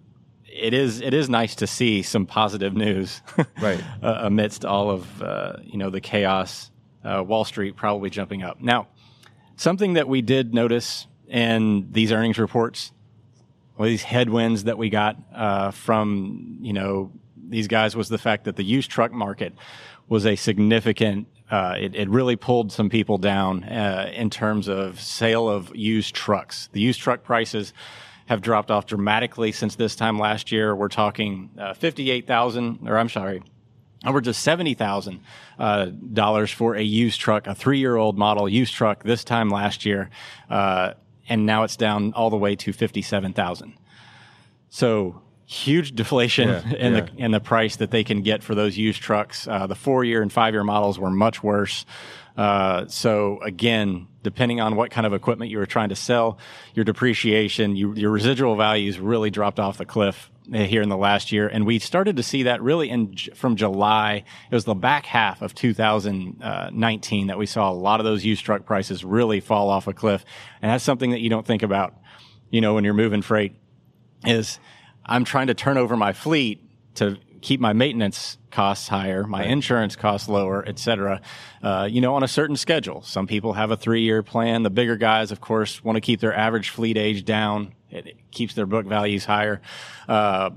it 0.44 0.74
is 0.74 1.00
it 1.00 1.14
is 1.14 1.30
nice 1.30 1.54
to 1.56 1.66
see 1.66 2.02
some 2.02 2.26
positive 2.26 2.74
news, 2.76 3.22
Right. 3.60 3.82
uh, 4.02 4.18
amidst 4.20 4.66
all 4.66 4.90
of 4.90 5.22
uh, 5.22 5.56
you 5.64 5.78
know 5.78 5.88
the 5.88 6.02
chaos. 6.02 6.70
Uh, 7.02 7.22
Wall 7.26 7.46
Street 7.46 7.74
probably 7.74 8.10
jumping 8.10 8.42
up 8.42 8.60
now. 8.60 8.88
Something 9.56 9.94
that 9.94 10.08
we 10.08 10.20
did 10.20 10.52
notice 10.52 11.06
in 11.26 11.88
these 11.90 12.12
earnings 12.12 12.38
reports, 12.38 12.92
these 13.80 14.02
headwinds 14.02 14.64
that 14.64 14.76
we 14.76 14.90
got 14.90 15.16
uh, 15.34 15.70
from 15.70 16.58
you 16.60 16.74
know 16.74 17.12
these 17.48 17.66
guys 17.66 17.96
was 17.96 18.10
the 18.10 18.18
fact 18.18 18.44
that 18.44 18.56
the 18.56 18.62
used 18.64 18.90
truck 18.90 19.10
market 19.10 19.54
was 20.06 20.26
a 20.26 20.36
significant. 20.36 21.28
Uh, 21.50 21.74
it, 21.78 21.94
it 21.94 22.08
really 22.10 22.36
pulled 22.36 22.70
some 22.70 22.90
people 22.90 23.16
down 23.18 23.64
uh, 23.64 24.10
in 24.14 24.28
terms 24.28 24.68
of 24.68 25.00
sale 25.00 25.48
of 25.48 25.74
used 25.74 26.14
trucks. 26.14 26.68
The 26.72 26.80
used 26.80 27.00
truck 27.00 27.24
prices 27.24 27.72
have 28.26 28.42
dropped 28.42 28.70
off 28.70 28.84
dramatically 28.84 29.52
since 29.52 29.76
this 29.76 29.96
time 29.96 30.18
last 30.18 30.52
year. 30.52 30.76
We're 30.76 30.88
talking 30.88 31.50
uh, 31.58 31.72
fifty-eight 31.72 32.26
thousand, 32.26 32.86
or 32.86 32.98
I'm 32.98 33.08
sorry, 33.08 33.42
upwards 34.04 34.28
of 34.28 34.36
seventy 34.36 34.74
thousand 34.74 35.20
uh, 35.58 35.86
dollars 36.12 36.52
for 36.52 36.74
a 36.74 36.82
used 36.82 37.18
truck, 37.18 37.46
a 37.46 37.54
three-year-old 37.54 38.18
model 38.18 38.46
used 38.46 38.74
truck. 38.74 39.02
This 39.02 39.24
time 39.24 39.48
last 39.48 39.86
year, 39.86 40.10
uh, 40.50 40.92
and 41.30 41.46
now 41.46 41.62
it's 41.62 41.76
down 41.76 42.12
all 42.12 42.28
the 42.28 42.36
way 42.36 42.56
to 42.56 42.72
fifty-seven 42.74 43.32
thousand. 43.32 43.72
So 44.68 45.22
huge 45.50 45.94
deflation 45.94 46.48
Yeah, 46.48 46.74
in 46.74 46.94
yeah. 46.94 47.00
the 47.00 47.10
in 47.16 47.30
the 47.32 47.40
price 47.40 47.76
that 47.76 47.90
they 47.90 48.04
can 48.04 48.20
get 48.22 48.42
for 48.42 48.54
those 48.54 48.76
used 48.76 49.00
trucks. 49.00 49.48
Uh, 49.48 49.66
the 49.66 49.74
four-year 49.74 50.20
and 50.20 50.30
five-year 50.32 50.62
models 50.62 50.98
were 50.98 51.10
much 51.10 51.42
worse. 51.42 51.86
Uh, 52.36 52.86
so 52.86 53.40
again, 53.42 54.06
depending 54.22 54.60
on 54.60 54.76
what 54.76 54.90
kind 54.90 55.06
of 55.06 55.12
equipment 55.14 55.50
you 55.50 55.58
were 55.58 55.66
trying 55.66 55.88
to 55.88 55.96
sell, 55.96 56.38
your 56.74 56.84
depreciation, 56.84 57.74
you, 57.74 57.94
your 57.94 58.10
residual 58.10 58.54
values 58.56 59.00
really 59.00 59.30
dropped 59.30 59.58
off 59.58 59.78
the 59.78 59.84
cliff 59.84 60.30
uh, 60.54 60.58
here 60.58 60.82
in 60.82 60.88
the 60.90 60.96
last 60.96 61.32
year, 61.32 61.48
and 61.48 61.66
we 61.66 61.78
started 61.80 62.16
to 62.16 62.22
see 62.22 62.44
that 62.44 62.62
really 62.62 62.90
in 62.90 63.16
from 63.34 63.56
July. 63.56 64.22
It 64.50 64.54
was 64.54 64.64
the 64.66 64.74
back 64.74 65.06
half 65.06 65.42
of 65.42 65.54
2019 65.54 67.26
that 67.26 67.38
we 67.38 67.46
saw 67.46 67.70
a 67.70 67.72
lot 67.72 68.00
of 68.00 68.04
those 68.04 68.24
used 68.24 68.44
truck 68.44 68.64
prices 68.66 69.04
really 69.04 69.40
fall 69.40 69.68
off 69.70 69.86
a 69.88 69.92
cliff, 69.92 70.24
and 70.62 70.70
that's 70.70 70.84
something 70.84 71.10
that 71.10 71.20
you 71.20 71.30
don't 71.30 71.46
think 71.46 71.62
about, 71.62 71.94
you 72.50 72.60
know, 72.60 72.74
when 72.74 72.84
you're 72.84 72.94
moving 72.94 73.22
freight. 73.22 73.56
Is 74.24 74.58
I'm 75.08 75.24
trying 75.24 75.46
to 75.46 75.54
turn 75.54 75.78
over 75.78 75.96
my 75.96 76.12
fleet 76.12 76.62
to 76.96 77.18
keep 77.40 77.60
my 77.60 77.72
maintenance 77.72 78.36
costs 78.50 78.88
higher, 78.88 79.24
my 79.24 79.44
insurance 79.44 79.94
costs 79.94 80.28
lower, 80.28 80.64
et 80.66 80.78
cetera, 80.78 81.20
uh, 81.62 81.88
you 81.90 82.00
know, 82.00 82.14
on 82.14 82.22
a 82.22 82.28
certain 82.28 82.56
schedule. 82.56 83.02
Some 83.02 83.26
people 83.26 83.52
have 83.52 83.70
a 83.70 83.76
three 83.76 84.02
year 84.02 84.22
plan. 84.22 84.64
The 84.64 84.70
bigger 84.70 84.96
guys, 84.96 85.30
of 85.30 85.40
course, 85.40 85.82
want 85.84 85.96
to 85.96 86.00
keep 86.00 86.20
their 86.20 86.34
average 86.34 86.70
fleet 86.70 86.96
age 86.96 87.24
down. 87.24 87.74
It, 87.90 88.06
it 88.06 88.30
keeps 88.30 88.54
their 88.54 88.66
book 88.66 88.86
values 88.86 89.24
higher. 89.24 89.60
Uh, 90.08 90.50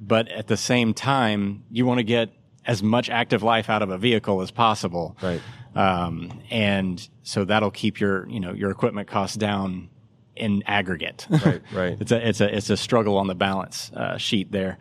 but 0.00 0.28
at 0.28 0.46
the 0.46 0.56
same 0.56 0.94
time, 0.94 1.64
you 1.70 1.86
want 1.86 1.98
to 1.98 2.04
get 2.04 2.30
as 2.64 2.82
much 2.82 3.10
active 3.10 3.42
life 3.42 3.68
out 3.68 3.82
of 3.82 3.90
a 3.90 3.98
vehicle 3.98 4.40
as 4.40 4.50
possible. 4.50 5.16
Right. 5.22 5.40
Um, 5.74 6.40
and 6.50 7.08
so 7.22 7.44
that'll 7.44 7.70
keep 7.70 8.00
your, 8.00 8.28
you 8.28 8.40
know, 8.40 8.52
your 8.52 8.70
equipment 8.70 9.08
costs 9.08 9.36
down 9.36 9.88
in 10.36 10.62
aggregate. 10.66 11.26
Right, 11.44 11.62
right. 11.72 11.96
it's 12.00 12.12
a, 12.12 12.28
it's 12.28 12.40
a, 12.40 12.56
it's 12.56 12.70
a 12.70 12.76
struggle 12.76 13.16
on 13.16 13.26
the 13.26 13.34
balance 13.34 13.90
uh, 13.92 14.16
sheet 14.16 14.52
there 14.52 14.78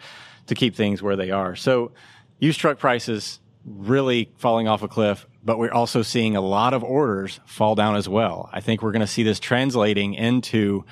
to 0.47 0.55
keep 0.55 0.75
things 0.75 1.01
where 1.01 1.15
they 1.15 1.31
are. 1.31 1.55
So 1.55 1.91
used 2.39 2.59
truck 2.59 2.77
prices 2.79 3.39
really 3.65 4.31
falling 4.37 4.67
off 4.67 4.83
a 4.83 4.87
cliff, 4.87 5.27
but 5.43 5.57
we're 5.57 5.71
also 5.71 6.01
seeing 6.01 6.35
a 6.35 6.41
lot 6.41 6.73
of 6.73 6.83
orders 6.83 7.39
fall 7.45 7.75
down 7.75 7.95
as 7.95 8.07
well. 8.09 8.49
I 8.51 8.61
think 8.61 8.81
we're 8.81 8.91
going 8.91 9.01
to 9.01 9.07
see 9.07 9.23
this 9.23 9.39
translating 9.39 10.13
into, 10.13 10.85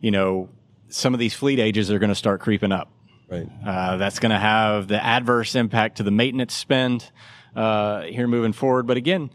you 0.00 0.10
know, 0.10 0.48
some 0.88 1.14
of 1.14 1.20
these 1.20 1.34
fleet 1.34 1.58
ages 1.58 1.90
are 1.90 1.98
going 1.98 2.10
to 2.10 2.14
start 2.14 2.40
creeping 2.40 2.72
up. 2.72 2.90
Right. 3.28 3.48
Uh, 3.64 3.96
that's 3.96 4.18
going 4.18 4.30
to 4.30 4.38
have 4.38 4.88
the 4.88 5.02
adverse 5.02 5.54
impact 5.54 5.98
to 5.98 6.02
the 6.02 6.10
maintenance 6.10 6.52
spend 6.52 7.10
uh, 7.54 8.02
here 8.02 8.26
moving 8.26 8.52
forward. 8.52 8.86
But 8.86 8.96
again, 8.96 9.30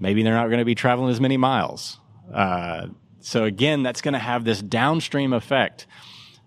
maybe 0.00 0.22
they're 0.22 0.34
not 0.34 0.48
going 0.48 0.58
to 0.58 0.64
be 0.64 0.74
traveling 0.74 1.10
as 1.10 1.20
many 1.20 1.36
miles. 1.36 2.00
Uh, 2.32 2.88
so 3.26 3.42
again, 3.42 3.82
that's 3.82 4.02
going 4.02 4.12
to 4.12 4.20
have 4.20 4.44
this 4.44 4.62
downstream 4.62 5.32
effect 5.32 5.88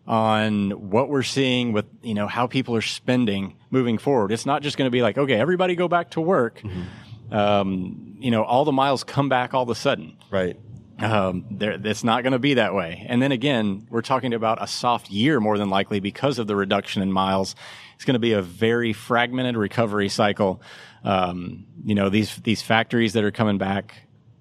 on 0.08 0.72
what 0.90 1.10
we're 1.10 1.24
seeing 1.24 1.74
with 1.74 1.86
you 2.02 2.14
know 2.14 2.26
how 2.26 2.48
people 2.48 2.74
are 2.74 2.82
spending 2.82 3.58
moving 3.70 3.98
forward. 3.98 4.32
It's 4.32 4.46
not 4.46 4.62
just 4.62 4.78
going 4.78 4.88
to 4.88 4.92
be 4.92 5.02
like 5.02 5.18
okay, 5.18 5.34
everybody 5.36 5.76
go 5.76 5.90
back 5.90 6.12
to 6.12 6.22
work. 6.22 6.62
Mm-hmm. 6.62 7.34
Um, 7.36 8.16
you 8.20 8.32
know, 8.32 8.46
all 8.46 8.64
the 8.64 8.72
miles 8.72 9.04
come 9.04 9.28
back 9.28 9.54
all 9.54 9.64
of 9.64 9.70
a 9.70 9.76
sudden. 9.76 10.16
Right. 10.32 10.58
Um, 11.00 11.46
there, 11.52 11.72
it's 11.84 12.06
not 12.06 12.24
going 12.24 12.32
to 12.32 12.40
be 12.40 12.54
that 12.54 12.74
way. 12.74 13.06
And 13.10 13.22
then 13.22 13.34
again, 13.34 13.86
we're 13.90 14.02
talking 14.02 14.34
about 14.34 14.64
a 14.64 14.68
soft 14.68 15.10
year 15.10 15.42
more 15.42 15.58
than 15.58 15.70
likely 15.70 16.00
because 16.00 16.40
of 16.40 16.48
the 16.48 16.56
reduction 16.56 17.02
in 17.02 17.12
miles. 17.12 17.56
It's 17.96 18.06
going 18.06 18.16
to 18.16 18.20
be 18.20 18.32
a 18.32 18.42
very 18.42 18.94
fragmented 18.94 19.58
recovery 19.58 20.08
cycle. 20.08 20.62
Um, 21.04 21.66
you 21.84 21.94
know, 21.94 22.08
these 22.08 22.38
these 22.38 22.62
factories 22.62 23.12
that 23.14 23.26
are 23.26 23.32
coming 23.32 23.58
back, 23.58 23.96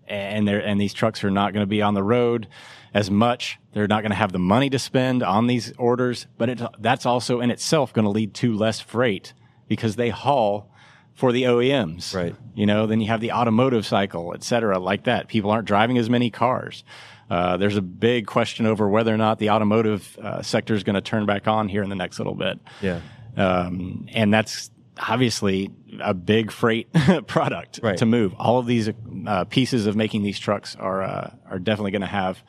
and 0.09 0.47
they 0.49 0.63
and 0.63 0.81
these 0.81 0.95
trucks 0.95 1.23
are 1.25 1.31
not 1.31 1.53
going 1.53 1.63
to 1.63 1.67
be 1.67 1.83
on 1.83 1.95
the 1.95 2.03
road 2.03 2.49
as 2.95 3.11
much. 3.11 3.59
They're 3.73 3.89
not 3.89 4.03
going 4.03 4.11
to 4.11 4.17
have 4.17 4.33
the 4.33 4.39
money 4.39 4.71
to 4.71 4.79
spend 4.79 5.23
on 5.23 5.47
these 5.47 5.73
orders, 5.79 6.27
but 6.37 6.49
it, 6.49 6.63
that's 6.79 7.07
also 7.07 7.41
in 7.41 7.51
itself 7.51 7.93
going 7.93 8.05
to 8.05 8.11
lead 8.11 8.35
to 8.35 8.57
less 8.57 8.81
freight 8.81 9.35
because 9.69 9.97
they 9.97 10.11
haul 10.11 10.73
for 11.15 11.33
the 11.33 11.45
OEMs. 11.45 12.15
Right. 12.15 12.35
You 12.55 12.67
know, 12.67 12.87
then 12.87 13.01
you 13.01 13.09
have 13.09 13.21
the 13.21 13.33
automotive 13.33 13.85
cycle, 13.85 14.33
et 14.35 14.43
cetera, 14.43 14.79
like 14.79 15.05
that. 15.05 15.29
People 15.29 15.51
aren't 15.51 15.67
driving 15.67 15.99
as 15.99 16.09
many 16.09 16.31
cars. 16.31 16.85
Uh, 17.29 17.57
there's 17.57 17.77
a 17.77 17.83
big 17.83 18.27
question 18.27 18.67
over 18.67 18.89
whether 18.89 19.13
or 19.13 19.19
not 19.19 19.39
the 19.39 19.51
automotive 19.51 20.19
uh, 20.23 20.43
sector 20.43 20.75
is 20.75 20.83
going 20.85 20.95
to 20.95 21.01
turn 21.01 21.27
back 21.27 21.47
on 21.47 21.69
here 21.69 21.83
in 21.83 21.91
the 21.91 21.97
next 21.97 22.19
little 22.19 22.35
bit. 22.35 22.59
Yeah. 22.81 23.01
Um, 23.37 24.07
and 24.13 24.33
that's 24.33 24.71
obviously 24.99 25.71
a 26.01 26.15
big 26.15 26.51
freight 26.51 26.89
product 27.27 27.81
right. 27.83 27.99
to 27.99 28.07
move. 28.07 28.35
All 28.39 28.59
of 28.59 28.67
these 28.67 28.91
uh, 29.27 29.45
pieces 29.45 29.87
of 29.87 29.97
making 29.97 30.23
these 30.23 30.39
trucks 30.39 30.77
are 30.77 31.03
uh, 31.03 31.31
are 31.51 31.59
definitely 31.59 31.93
going 31.93 32.03
to 32.03 32.07
have 32.07 32.43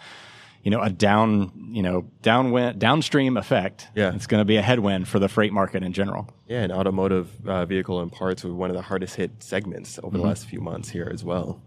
you 0.63 0.71
know, 0.71 0.81
a 0.81 0.89
down, 0.89 1.69
you 1.71 1.81
know, 1.81 2.05
downwind, 2.21 2.79
downstream 2.79 3.37
effect. 3.37 3.87
Yeah. 3.95 4.13
It's 4.13 4.27
going 4.27 4.41
to 4.41 4.45
be 4.45 4.57
a 4.57 4.61
headwind 4.61 5.07
for 5.07 5.19
the 5.19 5.29
freight 5.29 5.53
market 5.53 5.83
in 5.83 5.93
general. 5.93 6.27
Yeah, 6.47 6.63
and 6.63 6.71
automotive 6.71 7.29
uh, 7.47 7.65
vehicle 7.65 8.01
and 8.01 8.11
parts 8.11 8.43
were 8.43 8.53
one 8.53 8.69
of 8.69 8.75
the 8.75 8.81
hardest 8.81 9.15
hit 9.15 9.41
segments 9.41 9.97
over 9.99 10.07
mm-hmm. 10.07 10.17
the 10.17 10.23
last 10.23 10.47
few 10.47 10.59
months 10.59 10.89
here 10.89 11.09
as 11.11 11.23
well. 11.23 11.61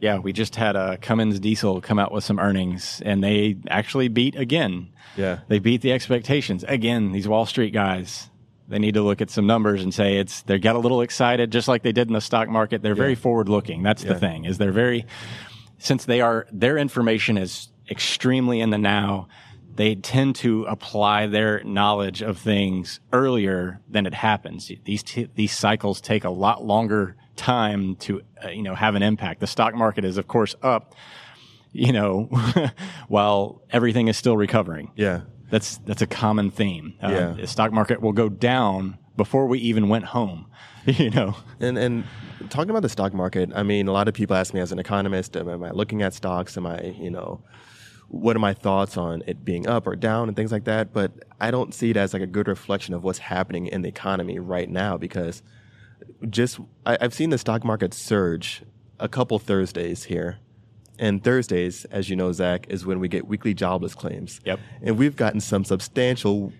Yeah, 0.00 0.18
we 0.18 0.32
just 0.32 0.56
had 0.56 0.76
a 0.76 0.80
uh, 0.80 0.96
Cummins 1.00 1.40
Diesel 1.40 1.80
come 1.80 1.98
out 1.98 2.12
with 2.12 2.22
some 2.22 2.38
earnings, 2.38 3.00
and 3.04 3.24
they 3.24 3.56
actually 3.68 4.08
beat 4.08 4.36
again. 4.36 4.92
Yeah, 5.16 5.40
they 5.48 5.58
beat 5.58 5.80
the 5.80 5.92
expectations 5.92 6.64
again. 6.68 7.12
These 7.12 7.26
Wall 7.26 7.46
Street 7.46 7.72
guys, 7.72 8.28
they 8.68 8.78
need 8.78 8.94
to 8.94 9.02
look 9.02 9.20
at 9.20 9.30
some 9.30 9.46
numbers 9.46 9.82
and 9.82 9.92
say 9.94 10.16
it's 10.16 10.42
they 10.42 10.58
got 10.58 10.76
a 10.76 10.78
little 10.78 11.00
excited, 11.00 11.52
just 11.52 11.68
like 11.68 11.82
they 11.82 11.92
did 11.92 12.08
in 12.08 12.14
the 12.14 12.20
stock 12.20 12.48
market. 12.48 12.82
They're 12.82 12.92
yeah. 12.92 13.02
very 13.02 13.14
forward 13.14 13.48
looking. 13.48 13.82
That's 13.82 14.02
yeah. 14.02 14.12
the 14.12 14.18
thing 14.18 14.44
is 14.44 14.58
they're 14.58 14.72
very 14.72 15.06
since 15.78 16.04
they 16.04 16.20
are 16.20 16.46
their 16.52 16.78
information 16.78 17.38
is 17.38 17.68
extremely 17.90 18.60
in 18.60 18.70
the 18.70 18.78
now, 18.78 19.28
they 19.76 19.94
tend 19.94 20.36
to 20.36 20.64
apply 20.64 21.26
their 21.26 21.62
knowledge 21.64 22.22
of 22.22 22.38
things 22.38 23.00
earlier 23.12 23.80
than 23.88 24.06
it 24.06 24.14
happens. 24.14 24.70
These 24.84 25.02
t- 25.02 25.28
these 25.34 25.52
cycles 25.52 26.00
take 26.00 26.24
a 26.24 26.30
lot 26.30 26.64
longer 26.64 27.16
time 27.36 27.96
to 27.96 28.22
uh, 28.42 28.48
you 28.48 28.62
know 28.62 28.74
have 28.74 28.94
an 28.94 29.02
impact. 29.02 29.40
The 29.40 29.46
stock 29.46 29.74
market 29.74 30.04
is 30.04 30.16
of 30.16 30.26
course 30.26 30.54
up, 30.62 30.94
you 31.72 31.92
know, 31.92 32.24
while 33.08 33.62
everything 33.70 34.08
is 34.08 34.16
still 34.16 34.36
recovering. 34.36 34.90
Yeah. 34.96 35.22
That's 35.50 35.78
that's 35.78 36.02
a 36.02 36.06
common 36.06 36.50
theme. 36.50 36.94
Uh, 37.02 37.08
yeah. 37.08 37.32
The 37.32 37.46
stock 37.46 37.72
market 37.72 38.00
will 38.00 38.12
go 38.12 38.28
down 38.28 38.98
before 39.16 39.46
we 39.46 39.58
even 39.60 39.88
went 39.88 40.06
home. 40.06 40.46
you 40.86 41.10
know. 41.10 41.36
And 41.60 41.78
and 41.78 42.04
talking 42.48 42.70
about 42.70 42.82
the 42.82 42.88
stock 42.88 43.12
market, 43.14 43.50
I 43.54 43.62
mean, 43.62 43.88
a 43.88 43.92
lot 43.92 44.08
of 44.08 44.14
people 44.14 44.36
ask 44.36 44.54
me 44.54 44.60
as 44.60 44.72
an 44.72 44.78
economist, 44.78 45.36
am 45.36 45.62
I 45.62 45.70
looking 45.70 46.02
at 46.02 46.14
stocks? 46.14 46.56
Am 46.56 46.66
I, 46.66 46.82
you 46.82 47.10
know, 47.10 47.42
what 48.08 48.36
are 48.36 48.40
my 48.40 48.54
thoughts 48.54 48.96
on 48.96 49.22
it 49.26 49.44
being 49.44 49.66
up 49.66 49.86
or 49.86 49.96
down 49.96 50.28
and 50.28 50.36
things 50.36 50.52
like 50.52 50.64
that. 50.64 50.92
But 50.92 51.12
I 51.40 51.50
don't 51.50 51.74
see 51.74 51.90
it 51.90 51.96
as 51.96 52.12
like 52.12 52.22
a 52.22 52.26
good 52.26 52.48
reflection 52.48 52.94
of 52.94 53.02
what's 53.02 53.18
happening 53.18 53.66
in 53.66 53.82
the 53.82 53.88
economy 53.88 54.38
right 54.38 54.68
now 54.68 54.96
because 54.96 55.42
just 56.28 56.60
I, 56.84 56.98
have 57.00 57.14
seen 57.14 57.30
the 57.30 57.38
stock 57.38 57.64
market 57.64 57.94
surge 57.94 58.62
a 59.00 59.08
couple 59.08 59.38
Thursdays 59.38 60.04
here. 60.04 60.38
And 60.98 61.22
Thursdays, 61.22 61.84
as 61.86 62.08
you 62.08 62.16
know, 62.16 62.32
Zach, 62.32 62.66
is 62.68 62.86
when 62.86 63.00
we 63.00 63.08
get 63.08 63.26
weekly 63.26 63.54
jobless 63.54 63.94
claims. 63.94 64.40
Yep. 64.44 64.60
And 64.82 64.98
we've 64.98 65.16
gotten 65.16 65.40
some 65.40 65.64
substantially 65.64 66.52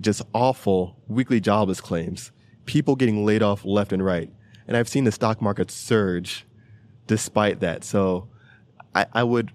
just 0.00 0.22
awful 0.34 0.96
weekly 1.08 1.40
jobless 1.40 1.80
claims. 1.80 2.30
People 2.66 2.96
getting 2.96 3.24
laid 3.24 3.42
off 3.42 3.64
left 3.64 3.92
and 3.92 4.04
right. 4.04 4.30
And 4.66 4.76
I've 4.76 4.88
seen 4.88 5.04
the 5.04 5.12
stock 5.12 5.40
market 5.40 5.70
surge 5.70 6.46
despite 7.06 7.60
that. 7.60 7.84
So 7.84 8.28
I, 8.94 9.06
I 9.12 9.24
would 9.24 9.52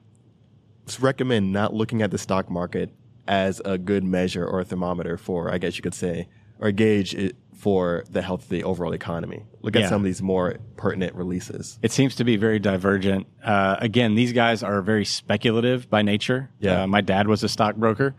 recommend 1.00 1.54
not 1.54 1.74
looking 1.74 2.02
at 2.02 2.12
the 2.12 2.18
stock 2.18 2.50
market 2.50 2.90
as 3.28 3.62
a 3.64 3.78
good 3.78 4.04
measure 4.04 4.46
or 4.46 4.60
a 4.60 4.66
thermometer 4.66 5.18
for, 5.18 5.54
I 5.54 5.58
guess 5.58 5.78
you 5.78 5.84
could 5.84 5.94
say, 5.94 6.28
or 6.64 6.72
gauge 6.72 7.14
it 7.14 7.36
for 7.64 8.04
the 8.10 8.22
health 8.22 8.44
of 8.44 8.50
the 8.50 8.64
overall 8.64 8.94
economy. 8.94 9.44
Look 9.62 9.76
at 9.76 9.84
yeah. 9.84 9.90
some 9.90 10.02
of 10.02 10.06
these 10.06 10.22
more 10.22 10.58
pertinent 10.76 11.16
releases. 11.16 11.78
It 11.82 11.92
seems 11.92 12.16
to 12.16 12.24
be 12.24 12.36
very 12.36 12.60
divergent. 12.60 13.28
Uh, 13.44 13.78
again, 13.80 14.16
these 14.16 14.34
guys 14.34 14.64
are 14.64 14.82
very 14.82 15.06
speculative 15.06 15.90
by 15.90 16.02
nature. 16.02 16.50
Yeah. 16.60 16.84
Uh, 16.84 16.88
my 16.88 17.02
dad 17.02 17.28
was 17.28 17.44
a 17.44 17.50
stockbroker 17.50 18.16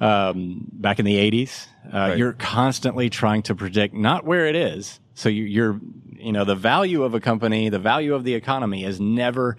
um, 0.00 0.66
back 0.72 0.98
in 0.98 1.04
the 1.04 1.16
80s. 1.16 1.66
Uh, 1.86 1.98
right. 1.98 2.18
You're 2.18 2.32
constantly 2.34 3.10
trying 3.10 3.42
to 3.42 3.54
predict 3.54 3.94
not 3.94 4.24
where 4.24 4.46
it 4.46 4.56
is. 4.56 5.00
So 5.14 5.28
you, 5.28 5.44
you're, 5.44 5.80
you 6.12 6.32
know, 6.32 6.44
the 6.44 6.54
value 6.54 7.02
of 7.02 7.14
a 7.14 7.20
company, 7.20 7.68
the 7.68 7.78
value 7.78 8.14
of 8.14 8.24
the 8.24 8.34
economy 8.34 8.84
is 8.84 9.00
never 9.00 9.56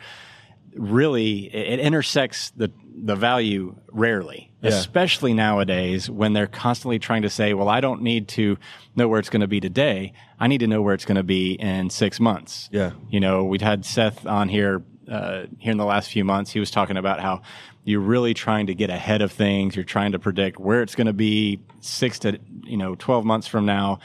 really 0.75 1.53
it 1.53 1.79
intersects 1.79 2.51
the 2.51 2.71
the 2.99 3.15
value 3.15 3.75
rarely, 3.91 4.51
yeah. 4.61 4.69
especially 4.69 5.33
nowadays 5.33 6.09
when 6.09 6.33
they're 6.33 6.47
constantly 6.47 6.99
trying 6.99 7.21
to 7.21 7.29
say, 7.29 7.53
"Well, 7.53 7.69
I 7.69 7.79
don't 7.79 8.01
need 8.01 8.27
to 8.29 8.57
know 8.95 9.07
where 9.07 9.19
it's 9.19 9.29
going 9.29 9.41
to 9.41 9.47
be 9.47 9.59
today. 9.59 10.13
I 10.39 10.47
need 10.47 10.59
to 10.59 10.67
know 10.67 10.81
where 10.81 10.93
it's 10.93 11.05
going 11.05 11.17
to 11.17 11.23
be 11.23 11.53
in 11.53 11.89
six 11.89 12.19
months." 12.19 12.69
Yeah, 12.71 12.91
you 13.09 13.19
know, 13.19 13.43
we'd 13.43 13.61
had 13.61 13.85
Seth 13.85 14.25
on 14.25 14.49
here 14.49 14.83
uh, 15.09 15.43
here 15.59 15.71
in 15.71 15.77
the 15.77 15.85
last 15.85 16.09
few 16.09 16.25
months. 16.25 16.51
He 16.51 16.59
was 16.59 16.71
talking 16.71 16.97
about 16.97 17.19
how 17.19 17.41
you're 17.83 17.99
really 17.99 18.33
trying 18.33 18.67
to 18.67 18.73
get 18.73 18.89
ahead 18.89 19.21
of 19.21 19.31
things. 19.31 19.75
You're 19.75 19.85
trying 19.85 20.11
to 20.13 20.19
predict 20.19 20.59
where 20.59 20.81
it's 20.81 20.95
going 20.95 21.07
to 21.07 21.13
be 21.13 21.61
six 21.81 22.19
to 22.19 22.39
you 22.63 22.77
know 22.77 22.95
twelve 22.95 23.25
months 23.25 23.47
from 23.47 23.65
now. 23.65 23.99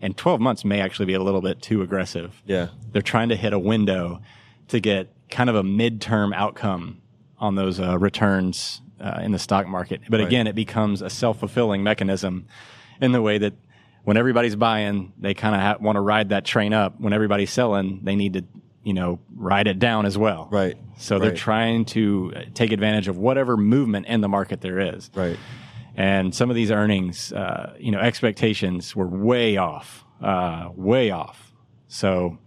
And 0.00 0.16
12 0.16 0.40
months 0.40 0.64
may 0.64 0.80
actually 0.80 1.06
be 1.06 1.14
a 1.14 1.20
little 1.20 1.40
bit 1.40 1.60
too 1.60 1.82
aggressive. 1.82 2.40
Yeah. 2.46 2.68
They're 2.92 3.02
trying 3.02 3.30
to 3.30 3.36
hit 3.36 3.52
a 3.52 3.58
window 3.58 4.22
to 4.68 4.78
get 4.78 5.12
kind 5.30 5.50
of 5.50 5.56
a 5.56 5.62
midterm 5.62 6.34
outcome 6.34 7.00
on 7.38 7.54
those 7.54 7.80
uh, 7.80 7.98
returns 7.98 8.80
uh, 9.00 9.20
in 9.22 9.32
the 9.32 9.38
stock 9.38 9.66
market. 9.66 10.00
But 10.08 10.20
right. 10.20 10.26
again, 10.26 10.46
it 10.46 10.54
becomes 10.54 11.02
a 11.02 11.10
self 11.10 11.38
fulfilling 11.38 11.82
mechanism 11.82 12.46
in 13.00 13.12
the 13.12 13.22
way 13.22 13.38
that 13.38 13.54
when 14.04 14.16
everybody's 14.16 14.56
buying, 14.56 15.12
they 15.18 15.34
kind 15.34 15.54
of 15.54 15.60
ha- 15.60 15.76
want 15.80 15.96
to 15.96 16.00
ride 16.00 16.30
that 16.30 16.44
train 16.44 16.72
up. 16.72 17.00
When 17.00 17.12
everybody's 17.12 17.50
selling, 17.50 18.00
they 18.02 18.16
need 18.16 18.32
to, 18.34 18.44
you 18.82 18.94
know, 18.94 19.20
ride 19.34 19.66
it 19.66 19.78
down 19.78 20.06
as 20.06 20.16
well. 20.16 20.48
Right. 20.50 20.76
So 20.96 21.16
right. 21.16 21.22
they're 21.22 21.36
trying 21.36 21.84
to 21.86 22.32
uh, 22.34 22.40
take 22.54 22.72
advantage 22.72 23.08
of 23.08 23.18
whatever 23.18 23.56
movement 23.56 24.06
in 24.06 24.20
the 24.20 24.28
market 24.28 24.60
there 24.60 24.78
is. 24.78 25.10
Right. 25.14 25.38
And 25.94 26.34
some 26.34 26.48
of 26.48 26.56
these 26.56 26.70
earnings, 26.70 27.32
uh, 27.32 27.74
you 27.78 27.90
know, 27.90 27.98
expectations 27.98 28.94
were 28.94 29.08
way 29.08 29.56
off, 29.56 30.04
uh, 30.22 30.70
way 30.74 31.10
off. 31.10 31.52
So 31.88 32.38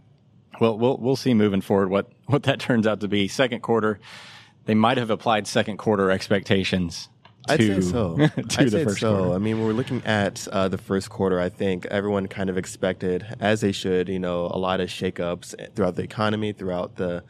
well, 0.61 0.77
we'll 0.77 0.97
we'll 0.97 1.15
see 1.15 1.33
moving 1.33 1.59
forward 1.59 1.89
what 1.89 2.11
what 2.27 2.43
that 2.43 2.59
turns 2.59 2.85
out 2.85 3.01
to 3.01 3.07
be. 3.07 3.27
Second 3.27 3.61
quarter, 3.61 3.99
they 4.65 4.75
might 4.75 4.97
have 4.97 5.09
applied 5.09 5.47
second 5.47 5.77
quarter 5.77 6.11
expectations. 6.11 7.09
To, 7.47 7.53
I'd 7.53 7.59
say 7.59 7.81
so. 7.81 8.15
to 8.17 8.27
I'd 8.37 8.67
the 8.67 8.69
say 8.69 8.83
first 8.83 8.99
so. 8.99 9.17
quarter. 9.17 9.33
I 9.33 9.39
mean, 9.39 9.57
when 9.57 9.65
we're 9.65 9.73
looking 9.73 10.03
at 10.05 10.47
uh, 10.49 10.67
the 10.67 10.77
first 10.77 11.09
quarter, 11.09 11.39
I 11.39 11.49
think 11.49 11.87
everyone 11.87 12.27
kind 12.27 12.47
of 12.47 12.59
expected, 12.59 13.25
as 13.39 13.61
they 13.61 13.71
should, 13.71 14.07
you 14.07 14.19
know, 14.19 14.45
a 14.45 14.59
lot 14.59 14.79
of 14.79 14.89
shakeups 14.89 15.73
throughout 15.75 15.95
the 15.95 16.03
economy, 16.03 16.53
throughout 16.53 16.95
the 16.95 17.23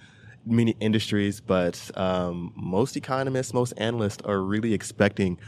many 0.45 0.75
industries. 0.81 1.39
But 1.39 1.89
um, 1.97 2.51
most 2.57 2.97
economists, 2.97 3.53
most 3.53 3.71
analysts 3.77 4.21
are 4.25 4.41
really 4.41 4.73
expecting 4.73 5.39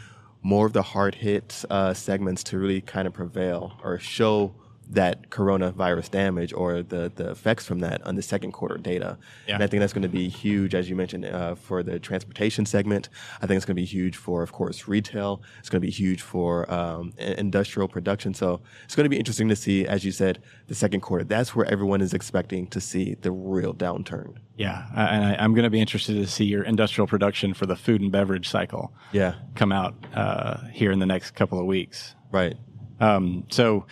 more 0.41 0.65
of 0.65 0.71
the 0.71 0.83
hard 0.83 1.15
hit 1.15 1.65
uh, 1.69 1.93
segments 1.93 2.43
to 2.45 2.57
really 2.57 2.79
kind 2.79 3.07
of 3.07 3.13
prevail 3.13 3.77
or 3.83 3.99
show 3.99 4.55
that 4.89 5.29
coronavirus 5.29 6.11
damage 6.11 6.53
or 6.53 6.83
the, 6.83 7.11
the 7.15 7.31
effects 7.31 7.65
from 7.65 7.79
that 7.79 8.01
on 8.05 8.15
the 8.15 8.21
second 8.21 8.51
quarter 8.51 8.77
data. 8.77 9.17
Yeah. 9.47 9.55
And 9.55 9.63
I 9.63 9.67
think 9.67 9.81
that's 9.81 9.93
going 9.93 10.03
to 10.03 10.09
be 10.09 10.29
huge, 10.29 10.75
as 10.75 10.89
you 10.89 10.95
mentioned, 10.95 11.25
uh, 11.25 11.55
for 11.55 11.83
the 11.83 11.99
transportation 11.99 12.65
segment. 12.65 13.09
I 13.41 13.47
think 13.47 13.57
it's 13.57 13.65
going 13.65 13.75
to 13.75 13.81
be 13.81 13.85
huge 13.85 14.17
for, 14.17 14.43
of 14.43 14.51
course, 14.51 14.87
retail. 14.87 15.41
It's 15.59 15.69
going 15.69 15.81
to 15.81 15.85
be 15.85 15.91
huge 15.91 16.21
for 16.21 16.71
um, 16.71 17.13
industrial 17.17 17.87
production. 17.87 18.33
So 18.33 18.61
it's 18.83 18.95
going 18.95 19.05
to 19.05 19.09
be 19.09 19.17
interesting 19.17 19.49
to 19.49 19.55
see, 19.55 19.85
as 19.87 20.03
you 20.03 20.11
said, 20.11 20.41
the 20.67 20.75
second 20.75 21.01
quarter. 21.01 21.23
That's 21.23 21.55
where 21.55 21.65
everyone 21.65 22.01
is 22.01 22.13
expecting 22.13 22.67
to 22.67 22.81
see 22.81 23.15
the 23.15 23.31
real 23.31 23.73
downturn. 23.73 24.37
Yeah, 24.55 24.85
and 24.95 25.25
I, 25.25 25.43
am 25.43 25.53
going 25.53 25.63
to 25.63 25.71
be 25.71 25.81
interested 25.81 26.13
to 26.13 26.27
see 26.27 26.45
your 26.45 26.63
industrial 26.63 27.07
production 27.07 27.55
for 27.55 27.65
the 27.65 27.75
food 27.75 28.01
and 28.01 28.11
beverage 28.11 28.47
cycle. 28.47 28.93
Yeah, 29.11 29.35
come 29.55 29.71
out 29.71 29.95
uh, 30.13 30.67
here 30.67 30.91
in 30.91 30.99
the 30.99 31.07
next 31.07 31.31
couple 31.31 31.59
of 31.59 31.65
weeks. 31.65 32.15
Right. 32.31 32.55
Um, 32.99 33.45
so 33.49 33.85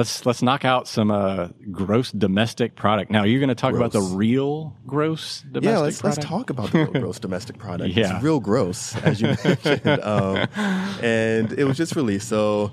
let's 0.00 0.24
let's 0.24 0.40
knock 0.40 0.64
out 0.64 0.88
some 0.88 1.10
uh, 1.10 1.48
gross 1.70 2.10
domestic 2.10 2.74
product. 2.74 3.10
Now 3.10 3.24
you're 3.24 3.38
going 3.38 3.50
to 3.50 3.54
talk 3.54 3.74
about 3.74 3.92
the 3.92 4.00
real 4.00 4.74
gross 4.86 5.42
domestic 5.42 5.64
Yeah, 5.64 5.78
let's 5.78 6.00
product. 6.00 6.18
let's 6.18 6.28
talk 6.28 6.48
about 6.48 6.72
the 6.72 6.78
real 6.78 6.92
gross 6.92 7.18
domestic 7.18 7.58
product. 7.58 7.94
Yeah. 7.94 8.14
It's 8.14 8.24
real 8.24 8.40
gross, 8.40 8.96
as 8.96 9.20
you 9.20 9.36
mentioned. 9.44 9.80
Um, 10.00 10.48
and 11.02 11.52
it 11.52 11.64
was 11.64 11.76
just 11.76 11.94
released. 11.94 12.28
So 12.28 12.72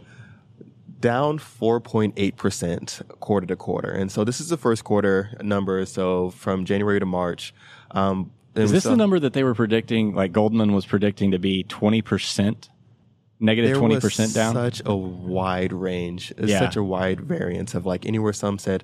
down 1.00 1.38
4.8% 1.40 3.20
quarter 3.20 3.48
to 3.48 3.56
quarter. 3.56 3.92
And 3.92 4.12
so 4.12 4.24
this 4.24 4.40
is 4.40 4.50
the 4.50 4.58
first 4.58 4.84
quarter 4.84 5.36
number. 5.42 5.86
So 5.86 6.30
from 6.32 6.66
January 6.66 7.00
to 7.00 7.06
March. 7.06 7.54
Um, 7.92 8.32
Is 8.56 8.64
was, 8.64 8.72
this 8.72 8.84
the 8.84 8.96
number 8.96 9.20
that 9.20 9.34
they 9.34 9.44
were 9.44 9.54
predicting? 9.54 10.16
Like 10.16 10.32
Goldman 10.32 10.74
was 10.74 10.86
predicting 10.86 11.32
to 11.32 11.40
be 11.40 11.64
twenty 11.64 12.02
percent, 12.02 12.70
negative 13.40 13.78
twenty 13.78 14.00
percent 14.00 14.34
down. 14.34 14.54
Such 14.54 14.82
a 14.86 14.96
wide 14.96 15.74
range. 15.74 16.34
Yeah. 16.38 16.60
Such 16.60 16.76
a 16.76 16.84
wide 16.84 17.22
variance 17.22 17.74
of 17.76 17.86
like 17.86 18.06
anywhere 18.06 18.34
some 18.34 18.58
said 18.60 18.84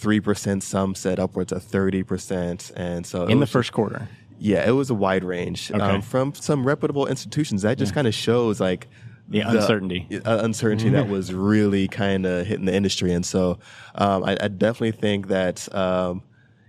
3%, 0.00 0.62
some 0.62 0.94
said 0.94 1.20
upwards 1.20 1.52
of 1.52 1.62
30%. 1.62 2.72
And 2.74 3.06
so 3.06 3.22
in 3.26 3.38
the 3.38 3.42
was 3.42 3.50
first 3.50 3.72
quarter. 3.72 4.08
Yeah, 4.38 4.66
it 4.66 4.72
was 4.72 4.90
a 4.90 4.94
wide 4.94 5.22
range 5.22 5.70
Okay. 5.70 5.80
um, 5.80 6.02
from 6.02 6.34
some 6.34 6.66
reputable 6.66 7.06
institutions. 7.06 7.62
That 7.62 7.78
just 7.78 7.94
kind 7.94 8.08
of 8.08 8.14
shows 8.14 8.58
like 8.58 8.88
The 9.28 9.40
uncertainty. 9.40 10.08
uh, 10.24 10.40
uncertainty 10.42 10.88
that 10.90 11.08
was 11.16 11.32
really 11.32 11.86
kind 11.86 12.26
of 12.26 12.46
hitting 12.46 12.64
the 12.64 12.74
industry. 12.74 13.12
And 13.12 13.24
so 13.24 13.60
um, 13.94 14.24
I, 14.24 14.36
I 14.40 14.48
definitely 14.48 14.92
think 14.92 15.28
that 15.28 15.72
um, 15.72 16.22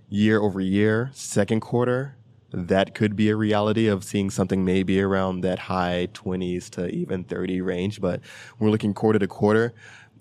year 0.10 0.40
over 0.40 0.62
year, 0.62 1.10
second 1.14 1.62
quarter, 1.62 2.16
that 2.54 2.94
could 2.94 3.16
be 3.16 3.30
a 3.30 3.36
reality 3.36 3.88
of 3.88 4.04
seeing 4.04 4.30
something 4.30 4.64
maybe 4.64 5.02
around 5.02 5.42
that 5.42 5.58
high 5.58 6.08
20s 6.14 6.70
to 6.72 6.88
even 6.90 7.24
30 7.24 7.62
range. 7.62 8.00
But 8.00 8.22
we're 8.60 8.70
looking 8.70 8.94
quarter 8.94 9.20
to 9.20 9.28
quarter, 9.28 9.74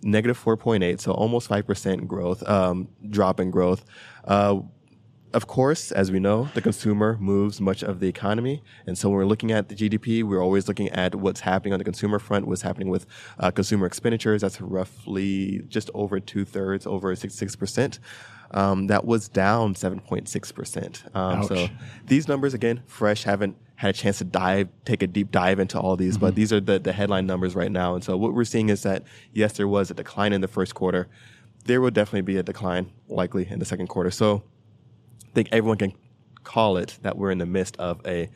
negative 0.03 0.43
4.8, 0.43 1.01
so 1.01 1.13
almost 1.13 1.49
5% 1.49 2.07
growth, 2.07 2.47
um, 2.49 2.89
drop 3.11 3.39
in 3.39 3.51
growth. 3.51 3.85
Uh, 4.25 4.61
of 5.35 5.47
course, 5.47 5.93
as 5.93 6.11
we 6.13 6.21
know, 6.21 6.49
the 6.55 6.61
consumer 6.61 7.17
moves 7.19 7.61
much 7.61 7.83
of 7.83 8.01
the 8.01 8.09
economy. 8.09 8.63
And 8.87 8.99
so 8.99 9.09
when 9.09 9.17
we're 9.17 9.25
looking 9.25 9.51
at 9.51 9.69
the 9.69 9.75
GDP, 9.75 10.23
we're 10.23 10.43
always 10.43 10.69
looking 10.69 10.91
at 10.91 11.15
what's 11.15 11.41
happening 11.41 11.73
on 11.73 11.79
the 11.79 11.85
consumer 11.85 12.19
front, 12.19 12.47
what's 12.47 12.63
happening 12.63 12.89
with 12.89 13.07
uh, 13.39 13.51
consumer 13.51 13.87
expenditures. 13.87 14.43
That's 14.43 14.61
roughly 14.61 15.63
just 15.69 15.91
over 15.95 16.21
two 16.21 16.45
thirds, 16.45 16.87
over 16.87 17.15
66%. 17.15 17.99
Um, 18.53 18.87
that 18.89 19.05
was 19.05 19.29
down 19.29 19.75
7.6%. 19.75 21.17
Um, 21.17 21.45
so 21.45 21.69
these 22.07 22.29
numbers, 22.29 22.55
again, 22.55 22.83
fresh, 22.87 23.25
haven't 23.25 23.57
had 23.77 23.91
a 23.91 23.93
chance 23.99 24.19
to 24.19 24.25
dive, 24.25 24.69
take 24.85 25.03
a 25.03 25.07
deep 25.07 25.31
dive 25.31 25.59
into 25.59 25.79
all 25.81 25.97
these, 25.97 26.19
but 26.19 26.35
these 26.35 26.53
are 26.53 26.61
the, 26.61 26.79
the 26.79 26.93
headline 26.93 27.27
numbers 27.27 27.55
right 27.55 27.73
now. 27.73 27.95
And 27.95 28.05
so 28.05 28.17
what 28.17 28.35
we're 28.35 28.45
seeing 28.45 28.69
is 28.69 28.83
that, 28.83 29.03
yes, 29.33 29.55
there 29.55 29.67
was 29.67 29.91
a 29.91 29.95
decline 29.95 30.33
in 30.33 30.41
the 30.41 30.49
first 30.49 30.75
quarter. 30.75 31.09
There 31.65 31.81
will 31.81 31.91
definitely 31.91 32.23
be 32.23 32.37
a 32.37 32.43
decline 32.43 32.91
likely 33.09 33.49
in 33.49 33.59
the 33.59 33.65
second 33.65 33.89
quarter. 33.89 34.11
So 34.11 34.43
I 35.25 35.33
think 35.35 35.49
everyone 35.51 35.79
can 35.79 35.95
call 36.45 36.77
it 36.77 36.99
that 37.03 37.17
we're 37.17 37.31
in 37.31 37.39
the 37.39 37.47
midst 37.47 37.77
of 37.79 38.01
a 38.07 38.29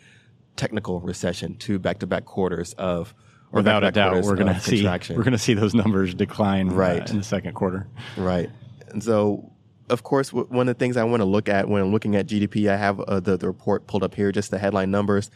technical 0.56 1.00
recession, 1.00 1.56
two 1.56 1.78
back-to-back 1.78 2.24
quarters 2.24 2.72
of, 2.74 3.14
or 3.52 3.58
Without 3.60 3.84
a 3.84 3.92
doubt, 3.92 4.12
quarters 4.12 4.26
we're 4.26 4.34
going 4.34 4.46
to 4.48 4.56
of 4.56 4.62
see 4.62 4.84
we're 4.84 5.22
going 5.22 5.32
to 5.32 5.38
see 5.38 5.54
those 5.54 5.74
numbers 5.74 6.14
decline 6.14 6.70
uh, 6.70 6.74
Right. 6.74 7.10
in 7.10 7.18
the 7.18 7.24
second 7.24 7.54
quarter. 7.54 7.86
Right. 8.16 8.50
And 8.88 9.02
so, 9.02 9.52
of 9.88 10.02
course, 10.02 10.32
one 10.32 10.68
of 10.68 10.76
the 10.76 10.78
things 10.78 10.96
I 10.96 11.04
want 11.04 11.20
to 11.20 11.24
look 11.24 11.48
at 11.48 11.68
when 11.68 11.82
I'm 11.82 11.92
looking 11.92 12.16
at 12.16 12.26
GDP, 12.26 12.68
I 12.68 12.76
have 12.76 13.00
uh, 13.00 13.20
the, 13.20 13.36
the 13.36 13.46
report 13.46 13.86
pulled 13.86 14.02
up 14.02 14.14
here, 14.14 14.32
just 14.32 14.50
the 14.50 14.58
headline 14.58 14.90
numbers. 14.90 15.30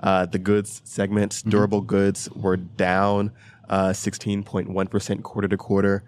Uh, 0.00 0.26
the 0.26 0.38
goods 0.38 0.82
segments, 0.84 1.42
durable 1.42 1.80
goods 1.80 2.28
were 2.30 2.56
down 2.56 3.30
uh, 3.68 3.88
16.1% 3.88 5.22
quarter 5.22 5.48
to 5.48 5.56
quarter. 5.56 6.04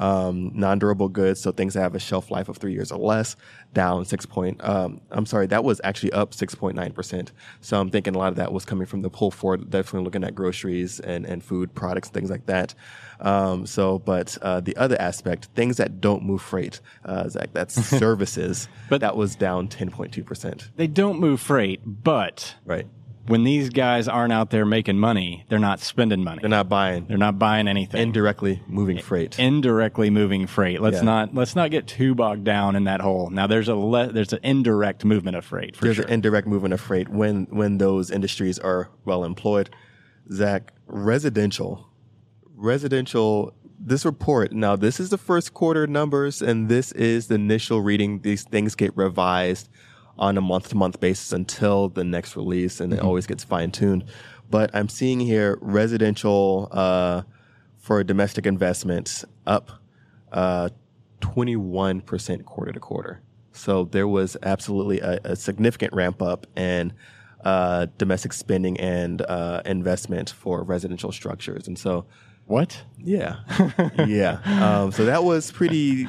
Um, 0.00 0.52
non-durable 0.54 1.08
goods, 1.08 1.40
so 1.40 1.50
things 1.50 1.74
that 1.74 1.80
have 1.80 1.96
a 1.96 1.98
shelf 1.98 2.30
life 2.30 2.48
of 2.48 2.56
three 2.56 2.72
years 2.72 2.92
or 2.92 3.00
less, 3.00 3.34
down 3.74 4.04
six 4.04 4.24
point. 4.24 4.62
Um, 4.62 5.00
I'm 5.10 5.26
sorry, 5.26 5.48
that 5.48 5.64
was 5.64 5.80
actually 5.82 6.12
up 6.12 6.30
6.9 6.30 6.94
percent. 6.94 7.32
So 7.62 7.80
I'm 7.80 7.90
thinking 7.90 8.14
a 8.14 8.18
lot 8.18 8.28
of 8.28 8.36
that 8.36 8.52
was 8.52 8.64
coming 8.64 8.86
from 8.86 9.02
the 9.02 9.10
pull 9.10 9.32
forward. 9.32 9.68
Definitely 9.70 10.04
looking 10.04 10.22
at 10.22 10.36
groceries 10.36 11.00
and 11.00 11.26
and 11.26 11.42
food 11.42 11.74
products, 11.74 12.10
things 12.10 12.30
like 12.30 12.46
that. 12.46 12.74
Um, 13.20 13.66
so, 13.66 13.98
but 13.98 14.38
uh, 14.40 14.60
the 14.60 14.76
other 14.76 14.96
aspect, 15.00 15.46
things 15.56 15.78
that 15.78 16.00
don't 16.00 16.22
move 16.22 16.40
freight, 16.42 16.80
uh, 17.04 17.28
Zach, 17.28 17.48
that's 17.52 17.74
services. 17.98 18.68
But- 18.88 19.00
that 19.00 19.16
was 19.16 19.34
down 19.34 19.66
10.2 19.66 20.24
percent. 20.24 20.70
They 20.76 20.86
don't 20.86 21.18
move 21.18 21.40
freight, 21.40 21.80
but 21.84 22.54
Right. 22.64 22.86
When 23.28 23.44
these 23.44 23.68
guys 23.70 24.08
aren't 24.08 24.32
out 24.32 24.50
there 24.50 24.64
making 24.64 24.98
money, 24.98 25.44
they're 25.48 25.58
not 25.58 25.80
spending 25.80 26.24
money. 26.24 26.40
They're 26.40 26.48
not 26.50 26.68
buying. 26.68 27.06
They're 27.06 27.16
not 27.18 27.38
buying 27.38 27.68
anything. 27.68 28.00
indirectly 28.00 28.62
moving 28.66 28.98
freight. 28.98 29.38
indirectly 29.38 30.10
moving 30.10 30.46
freight. 30.46 30.80
Let's 30.80 30.96
Yeah. 30.98 31.02
not 31.02 31.34
let's 31.34 31.54
not 31.54 31.70
get 31.70 31.86
too 31.86 32.14
bogged 32.14 32.44
down 32.44 32.74
in 32.76 32.84
that 32.84 33.00
hole. 33.00 33.30
Now 33.30 33.46
there's 33.46 33.68
a 33.68 33.74
le- 33.74 34.12
there's 34.12 34.32
an 34.32 34.40
indirect 34.42 35.04
movement 35.04 35.36
of 35.36 35.44
freight 35.44 35.76
for 35.76 35.84
There's 35.84 35.96
sure. 35.96 36.04
an 36.06 36.12
indirect 36.12 36.46
movement 36.48 36.74
of 36.74 36.80
freight 36.80 37.08
when 37.08 37.46
when 37.50 37.78
those 37.78 38.10
industries 38.10 38.58
are 38.58 38.90
well 39.04 39.24
employed. 39.24 39.70
Zach, 40.32 40.72
residential, 40.86 41.86
residential. 42.56 43.54
This 43.80 44.04
report 44.04 44.52
now. 44.52 44.74
This 44.74 44.98
is 44.98 45.10
the 45.10 45.18
first 45.18 45.54
quarter 45.54 45.86
numbers, 45.86 46.42
and 46.42 46.68
this 46.68 46.90
is 46.92 47.28
the 47.28 47.36
initial 47.36 47.80
reading. 47.80 48.20
These 48.22 48.42
things 48.42 48.74
get 48.74 48.96
revised 48.96 49.68
on 50.18 50.36
a 50.36 50.40
month 50.40 50.70
to 50.70 50.76
month 50.76 51.00
basis 51.00 51.32
until 51.32 51.88
the 51.88 52.04
next 52.04 52.36
release, 52.36 52.80
and 52.80 52.92
it 52.92 53.00
always 53.00 53.26
gets 53.26 53.44
fine 53.44 53.70
tuned. 53.70 54.04
But 54.50 54.70
I'm 54.74 54.88
seeing 54.88 55.20
here 55.20 55.58
residential 55.60 56.68
uh, 56.72 57.22
for 57.76 58.02
domestic 58.02 58.46
investments 58.46 59.24
up 59.46 59.70
uh, 60.32 60.70
21% 61.20 62.44
quarter 62.44 62.72
to 62.72 62.80
quarter. 62.80 63.20
So 63.52 63.84
there 63.84 64.08
was 64.08 64.36
absolutely 64.42 65.00
a, 65.00 65.20
a 65.24 65.36
significant 65.36 65.92
ramp 65.92 66.22
up 66.22 66.46
in 66.56 66.92
uh, 67.44 67.86
domestic 67.98 68.32
spending 68.32 68.78
and 68.78 69.22
uh, 69.22 69.62
investment 69.64 70.30
for 70.30 70.62
residential 70.62 71.12
structures. 71.12 71.66
And 71.66 71.78
so, 71.78 72.06
what? 72.46 72.82
yeah, 72.98 73.36
yeah. 74.06 74.40
Um, 74.44 74.92
so 74.92 75.04
that 75.04 75.24
was 75.24 75.50
pretty 75.50 76.06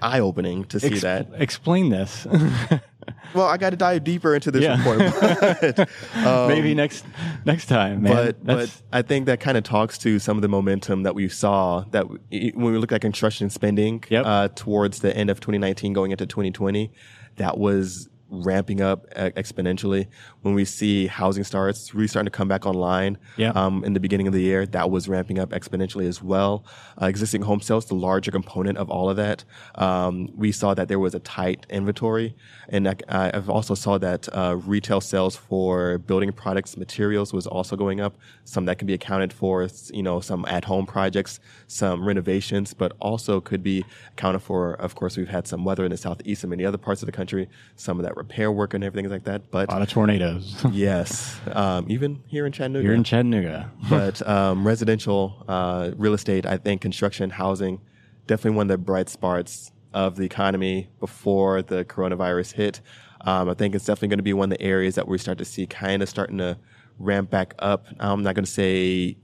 eye 0.00 0.20
opening 0.20 0.64
to 0.66 0.80
see 0.80 0.88
Ex- 0.88 1.00
that. 1.02 1.28
Explain 1.34 1.88
this. 1.88 2.26
Well, 3.34 3.46
I 3.46 3.56
got 3.56 3.70
to 3.70 3.76
dive 3.76 4.04
deeper 4.04 4.34
into 4.34 4.50
this 4.50 4.62
Yeah. 4.62 4.76
report. 4.78 4.98
But, 6.14 6.26
um, 6.26 6.48
Maybe 6.48 6.74
next 6.74 7.04
next 7.44 7.66
time, 7.66 8.02
man. 8.02 8.12
but 8.12 8.44
but 8.44 8.82
I 8.92 9.02
think 9.02 9.26
that 9.26 9.40
kind 9.40 9.56
of 9.56 9.64
talks 9.64 9.98
to 9.98 10.18
some 10.18 10.36
of 10.36 10.42
the 10.42 10.48
momentum 10.48 11.02
that 11.04 11.14
we 11.14 11.28
saw 11.28 11.84
that 11.92 12.08
we, 12.08 12.52
when 12.54 12.72
we 12.72 12.78
look 12.78 12.92
at 12.92 13.00
construction 13.00 13.48
spending 13.50 14.04
Yep. 14.08 14.24
uh, 14.26 14.48
towards 14.54 15.00
the 15.00 15.16
end 15.16 15.30
of 15.30 15.40
2019 15.40 15.92
going 15.92 16.10
into 16.10 16.26
2020 16.26 16.92
that 17.36 17.56
was 17.58 18.08
ramping 18.32 18.80
up 18.80 19.06
uh, 19.14 19.30
exponentially. 19.36 20.08
When 20.40 20.54
we 20.54 20.64
see 20.64 21.06
housing 21.06 21.44
starts 21.44 21.94
really 21.94 22.08
starting 22.08 22.30
to 22.32 22.36
come 22.36 22.48
back 22.48 22.64
online 22.66 23.18
Yeah. 23.36 23.50
um, 23.50 23.84
in 23.84 23.92
the 23.92 24.00
beginning 24.00 24.26
of 24.26 24.32
the 24.32 24.40
year 24.40 24.64
that 24.66 24.90
was 24.90 25.06
ramping 25.08 25.38
up 25.38 25.50
exponentially 25.50 26.06
as 26.08 26.22
well. 26.22 26.64
Uh, 27.00 27.06
existing 27.06 27.42
home 27.42 27.60
sales 27.60 27.84
the 27.86 27.94
larger 27.94 28.30
component 28.30 28.78
of 28.78 28.90
all 28.90 29.10
of 29.10 29.16
that. 29.18 29.44
Um, 29.74 30.30
we 30.34 30.50
saw 30.50 30.72
that 30.74 30.88
there 30.88 30.98
was 30.98 31.14
a 31.14 31.20
tight 31.20 31.66
inventory 31.68 32.34
and 32.70 32.88
I, 32.88 32.96
I've 33.34 33.50
also 33.50 33.74
saw 33.74 33.98
that 33.98 34.28
uh, 34.34 34.56
retail 34.64 35.00
sales 35.02 35.36
for 35.36 35.98
building 35.98 36.32
products 36.32 36.76
materials 36.76 37.32
was 37.34 37.46
also 37.46 37.76
going 37.76 38.00
up. 38.00 38.16
Some 38.44 38.64
that 38.64 38.78
can 38.78 38.86
be 38.86 38.94
accounted 38.94 39.32
for 39.32 39.68
you 39.92 40.02
know 40.02 40.20
some 40.20 40.46
at 40.46 40.64
home 40.64 40.86
projects 40.86 41.38
some 41.66 42.06
renovations 42.06 42.72
but 42.72 42.92
also 43.00 43.40
could 43.40 43.62
be 43.62 43.84
accounted 44.12 44.42
for. 44.42 44.72
Of 44.74 44.94
course 44.94 45.16
we've 45.18 45.28
had 45.28 45.46
some 45.46 45.64
weather 45.64 45.84
in 45.84 45.90
the 45.90 45.96
southeast 45.98 46.42
and 46.44 46.50
many 46.50 46.64
other 46.64 46.78
parts 46.78 47.02
of 47.02 47.06
the 47.06 47.12
country 47.12 47.48
some 47.76 47.98
of 47.98 48.04
that 48.06 48.16
repair 48.22 48.50
work 48.50 48.74
and 48.74 48.82
everything 48.84 49.10
like 49.10 49.24
that 49.24 49.50
but 49.50 49.68
a 49.68 49.72
lot 49.72 49.82
of 49.82 49.88
tornadoes. 49.88 50.64
yes 50.72 51.40
um, 51.52 51.86
even 51.88 52.22
here 52.26 52.46
in 52.46 52.52
chattanooga 52.52 52.84
You're 52.84 52.94
in 52.94 53.04
Chattanooga. 53.04 53.70
but 53.90 54.26
um, 54.26 54.66
residential 54.66 55.44
uh, 55.48 55.90
real 55.96 56.14
estate, 56.14 56.46
I 56.46 56.56
think 56.56 56.80
construction, 56.80 57.30
housing, 57.30 57.80
definitely 58.26 58.56
one 58.56 58.66
of 58.70 58.74
the 58.76 58.78
bright 58.78 59.08
spots 59.08 59.72
of 59.92 60.16
the 60.16 60.24
economy 60.24 60.88
before 61.00 61.62
the 61.62 61.84
coronavirus 61.84 62.52
hit. 62.52 62.80
Um, 63.22 63.48
I 63.48 63.54
think 63.54 63.74
it's 63.74 63.84
definitely 63.84 64.08
going 64.08 64.18
to 64.18 64.24
be 64.24 64.32
one 64.32 64.50
of 64.52 64.58
the 64.58 64.64
areas 64.64 64.94
that 64.96 65.06
we 65.06 65.18
start 65.18 65.38
to 65.38 65.44
see 65.44 65.66
kind 65.66 66.02
of 66.02 66.08
starting 66.08 66.38
to 66.38 66.58
ramp 66.98 67.30
back 67.30 67.54
up. 67.58 67.86
I'm 68.00 68.22
not 68.22 68.34
going 68.34 68.44
to 68.44 68.50
say 68.50 69.16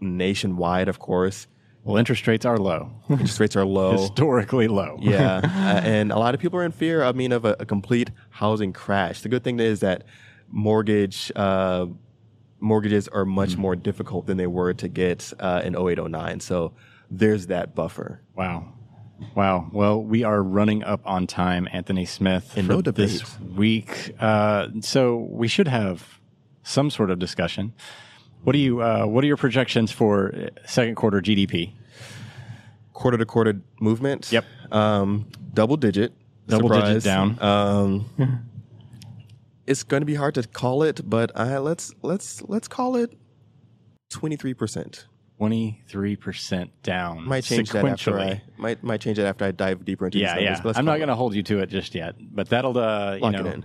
nationwide, 0.00 0.88
of 0.88 0.98
course. 0.98 1.46
Well, 1.86 1.98
interest 1.98 2.26
rates 2.26 2.44
are 2.44 2.58
low, 2.58 2.90
Interest 3.08 3.38
rates 3.38 3.54
are 3.54 3.64
low. 3.64 3.92
historically 3.92 4.66
low. 4.66 4.98
Yeah, 5.02 5.36
uh, 5.36 5.80
and 5.86 6.10
a 6.10 6.18
lot 6.18 6.34
of 6.34 6.40
people 6.40 6.58
are 6.58 6.64
in 6.64 6.72
fear. 6.72 7.04
I 7.04 7.12
mean, 7.12 7.30
of 7.30 7.44
a, 7.44 7.54
a 7.60 7.64
complete 7.64 8.10
housing 8.30 8.72
crash. 8.72 9.20
The 9.20 9.28
good 9.28 9.44
thing 9.44 9.60
is 9.60 9.80
that 9.80 10.02
mortgage 10.48 11.30
uh, 11.36 11.86
mortgages 12.58 13.06
are 13.08 13.24
much 13.24 13.56
more 13.56 13.76
difficult 13.76 14.26
than 14.26 14.36
they 14.36 14.48
were 14.48 14.74
to 14.74 14.88
get 14.88 15.32
uh, 15.38 15.62
in 15.64 15.76
0809. 15.76 16.40
So 16.40 16.72
there's 17.08 17.46
that 17.46 17.74
buffer. 17.76 18.20
Wow. 18.34 18.72
Wow. 19.34 19.70
Well, 19.72 20.02
we 20.02 20.24
are 20.24 20.42
running 20.42 20.82
up 20.82 21.00
on 21.04 21.26
time, 21.26 21.68
Anthony 21.72 22.04
Smith, 22.04 22.56
In 22.58 22.66
for 22.66 22.72
no 22.72 22.80
this 22.82 23.38
week. 23.40 24.14
Uh, 24.18 24.68
so 24.80 25.28
we 25.30 25.48
should 25.48 25.68
have 25.68 26.20
some 26.64 26.90
sort 26.90 27.10
of 27.10 27.18
discussion. 27.18 27.72
What 28.46 28.52
do 28.52 28.60
you? 28.60 28.80
Uh, 28.80 29.06
what 29.06 29.24
are 29.24 29.26
your 29.26 29.36
projections 29.36 29.90
for 29.90 30.32
uh, 30.32 30.50
second 30.66 30.94
quarter 30.94 31.20
GDP? 31.20 31.72
Quarter 32.92 33.18
to 33.18 33.26
quarter 33.26 33.60
movement. 33.80 34.30
Yep. 34.30 34.44
Um, 34.70 35.26
double 35.52 35.76
digit. 35.76 36.12
Double 36.46 36.68
digit 36.68 37.02
down. 37.02 37.42
Um, 37.42 38.06
it's 39.66 39.82
going 39.82 40.00
to 40.02 40.04
be 40.04 40.14
hard 40.14 40.36
to 40.36 40.44
call 40.44 40.84
it, 40.84 41.00
but 41.10 41.32
I, 41.34 41.58
let's 41.58 41.92
let's 42.02 42.40
let's 42.42 42.68
call 42.68 42.94
it 42.94 43.18
twenty 44.10 44.36
three 44.36 44.54
percent. 44.54 45.06
Twenty 45.38 45.82
three 45.88 46.14
percent 46.14 46.70
down. 46.84 47.26
Might 47.26 47.42
change 47.42 47.70
that 47.72 47.84
after. 47.84 48.16
I 48.20 48.42
might 48.58 48.80
might 48.84 49.00
change 49.00 49.16
that 49.16 49.26
after 49.26 49.44
I 49.44 49.50
dive 49.50 49.84
deeper 49.84 50.06
into 50.06 50.18
Yeah, 50.18 50.34
these 50.36 50.42
yeah. 50.42 50.48
numbers. 50.50 50.60
but 50.60 50.68
let's 50.68 50.78
I'm 50.78 50.84
not 50.84 50.98
going 50.98 51.08
to 51.08 51.16
hold 51.16 51.34
you 51.34 51.42
to 51.42 51.58
it 51.58 51.66
just 51.66 51.96
yet, 51.96 52.14
but 52.20 52.48
that'll 52.50 52.78
uh, 52.78 53.16
you 53.16 53.28
know, 53.28 53.44
it 53.44 53.46
in. 53.46 53.64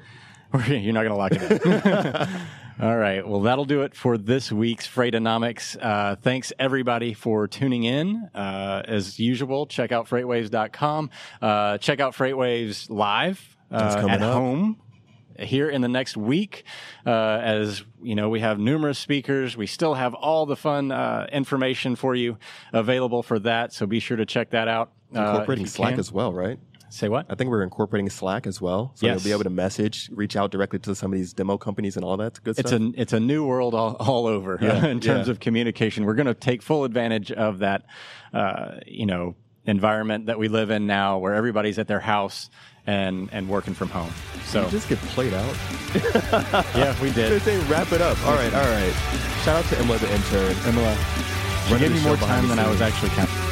You're 0.83 0.93
not 0.93 1.03
going 1.03 1.11
to 1.11 1.15
lock 1.17 1.33
it 1.33 1.61
in. 1.63 2.41
All 2.81 2.97
right. 2.97 3.25
Well, 3.27 3.41
that'll 3.41 3.65
do 3.65 3.83
it 3.83 3.95
for 3.95 4.17
this 4.17 4.51
week's 4.51 4.87
Freightonomics. 4.87 5.77
Uh, 5.79 6.15
thanks 6.15 6.51
everybody 6.57 7.13
for 7.13 7.47
tuning 7.47 7.83
in. 7.83 8.27
Uh, 8.33 8.81
as 8.85 9.19
usual, 9.19 9.67
check 9.67 9.91
out 9.91 10.07
freightwaves.com. 10.09 11.11
Uh, 11.43 11.77
check 11.77 11.99
out 11.99 12.15
Freightwaves 12.15 12.89
live 12.89 13.55
uh, 13.69 14.07
at 14.09 14.23
up. 14.23 14.33
home 14.33 14.77
here 15.37 15.69
in 15.69 15.81
the 15.81 15.87
next 15.87 16.17
week. 16.17 16.63
Uh, 17.05 17.11
as 17.11 17.83
you 18.01 18.15
know, 18.15 18.29
we 18.29 18.39
have 18.39 18.57
numerous 18.57 18.97
speakers. 18.97 19.55
We 19.55 19.67
still 19.67 19.93
have 19.93 20.15
all 20.15 20.47
the 20.47 20.55
fun 20.55 20.91
uh, 20.91 21.27
information 21.31 21.95
for 21.95 22.15
you 22.15 22.37
available 22.73 23.21
for 23.21 23.37
that. 23.39 23.73
So 23.73 23.85
be 23.85 23.99
sure 23.99 24.17
to 24.17 24.25
check 24.25 24.49
that 24.51 24.67
out. 24.67 24.91
uh, 25.15 25.19
Incorporating 25.19 25.65
you 25.65 25.69
Slack 25.69 25.91
can. 25.91 25.99
as 25.99 26.11
well, 26.11 26.33
right? 26.33 26.57
Say 26.93 27.07
what? 27.09 27.25
I 27.29 27.35
think 27.35 27.49
we're 27.49 27.63
incorporating 27.63 28.09
Slack 28.09 28.45
as 28.45 28.59
well, 28.59 28.91
so 28.95 29.05
Yes. 29.05 29.15
you'll 29.15 29.29
be 29.29 29.31
able 29.31 29.45
to 29.45 29.49
message, 29.49 30.09
reach 30.13 30.35
out 30.35 30.51
directly 30.51 30.77
to 30.79 30.93
some 30.93 31.11
of 31.13 31.17
these 31.17 31.31
demo 31.33 31.57
companies 31.57 31.95
and 31.95 32.03
all 32.03 32.17
that 32.17 32.43
good 32.43 32.59
It's 32.59 32.69
stuff. 32.69 32.81
a 32.81 32.91
it's 32.95 33.13
a 33.13 33.19
new 33.19 33.45
world 33.45 33.73
all, 33.73 33.95
all 33.95 34.27
over 34.27 34.59
Yeah, 34.61 34.85
in 34.93 34.99
terms 34.99 35.27
yeah. 35.27 35.31
of 35.31 35.39
communication. 35.39 36.05
We're 36.05 36.15
going 36.15 36.27
to 36.27 36.33
take 36.33 36.61
full 36.61 36.83
advantage 36.83 37.31
of 37.31 37.59
that, 37.59 37.85
uh, 38.33 38.75
you 38.85 39.05
know, 39.05 39.35
environment 39.65 40.25
that 40.25 40.37
we 40.37 40.47
live 40.49 40.69
in 40.69 40.85
now, 40.85 41.17
where 41.17 41.33
everybody's 41.33 41.79
at 41.79 41.87
their 41.87 41.99
house 42.01 42.49
and 42.85 43.29
and 43.31 43.47
working 43.47 43.73
from 43.73 43.89
home. 43.89 44.11
So 44.45 44.67
just 44.69 44.89
get 44.89 44.97
played 45.15 45.33
out. 45.33 45.55
yeah, 46.75 46.99
we 47.01 47.11
did. 47.11 47.15
They 47.15 47.29
did. 47.29 47.41
say 47.43 47.59
wrap 47.71 47.91
it 47.93 48.01
up. 48.01 48.17
All 48.25 48.33
right, 48.33 48.53
all 48.53 48.59
right. 48.69 48.93
Shout 49.45 49.63
out 49.63 49.65
to 49.71 49.77
Emma 49.79 49.97
the 49.97 50.11
intern. 50.13 50.55
Emma, 50.65 50.97
she 51.67 51.73
Running 51.73 51.89
gave 51.89 51.89
the 51.91 52.01
me 52.01 52.03
more 52.05 52.17
time 52.17 52.47
than 52.49 52.59
I 52.59 52.67
was 52.69 52.81
actually 52.81 53.09
counting. 53.11 53.50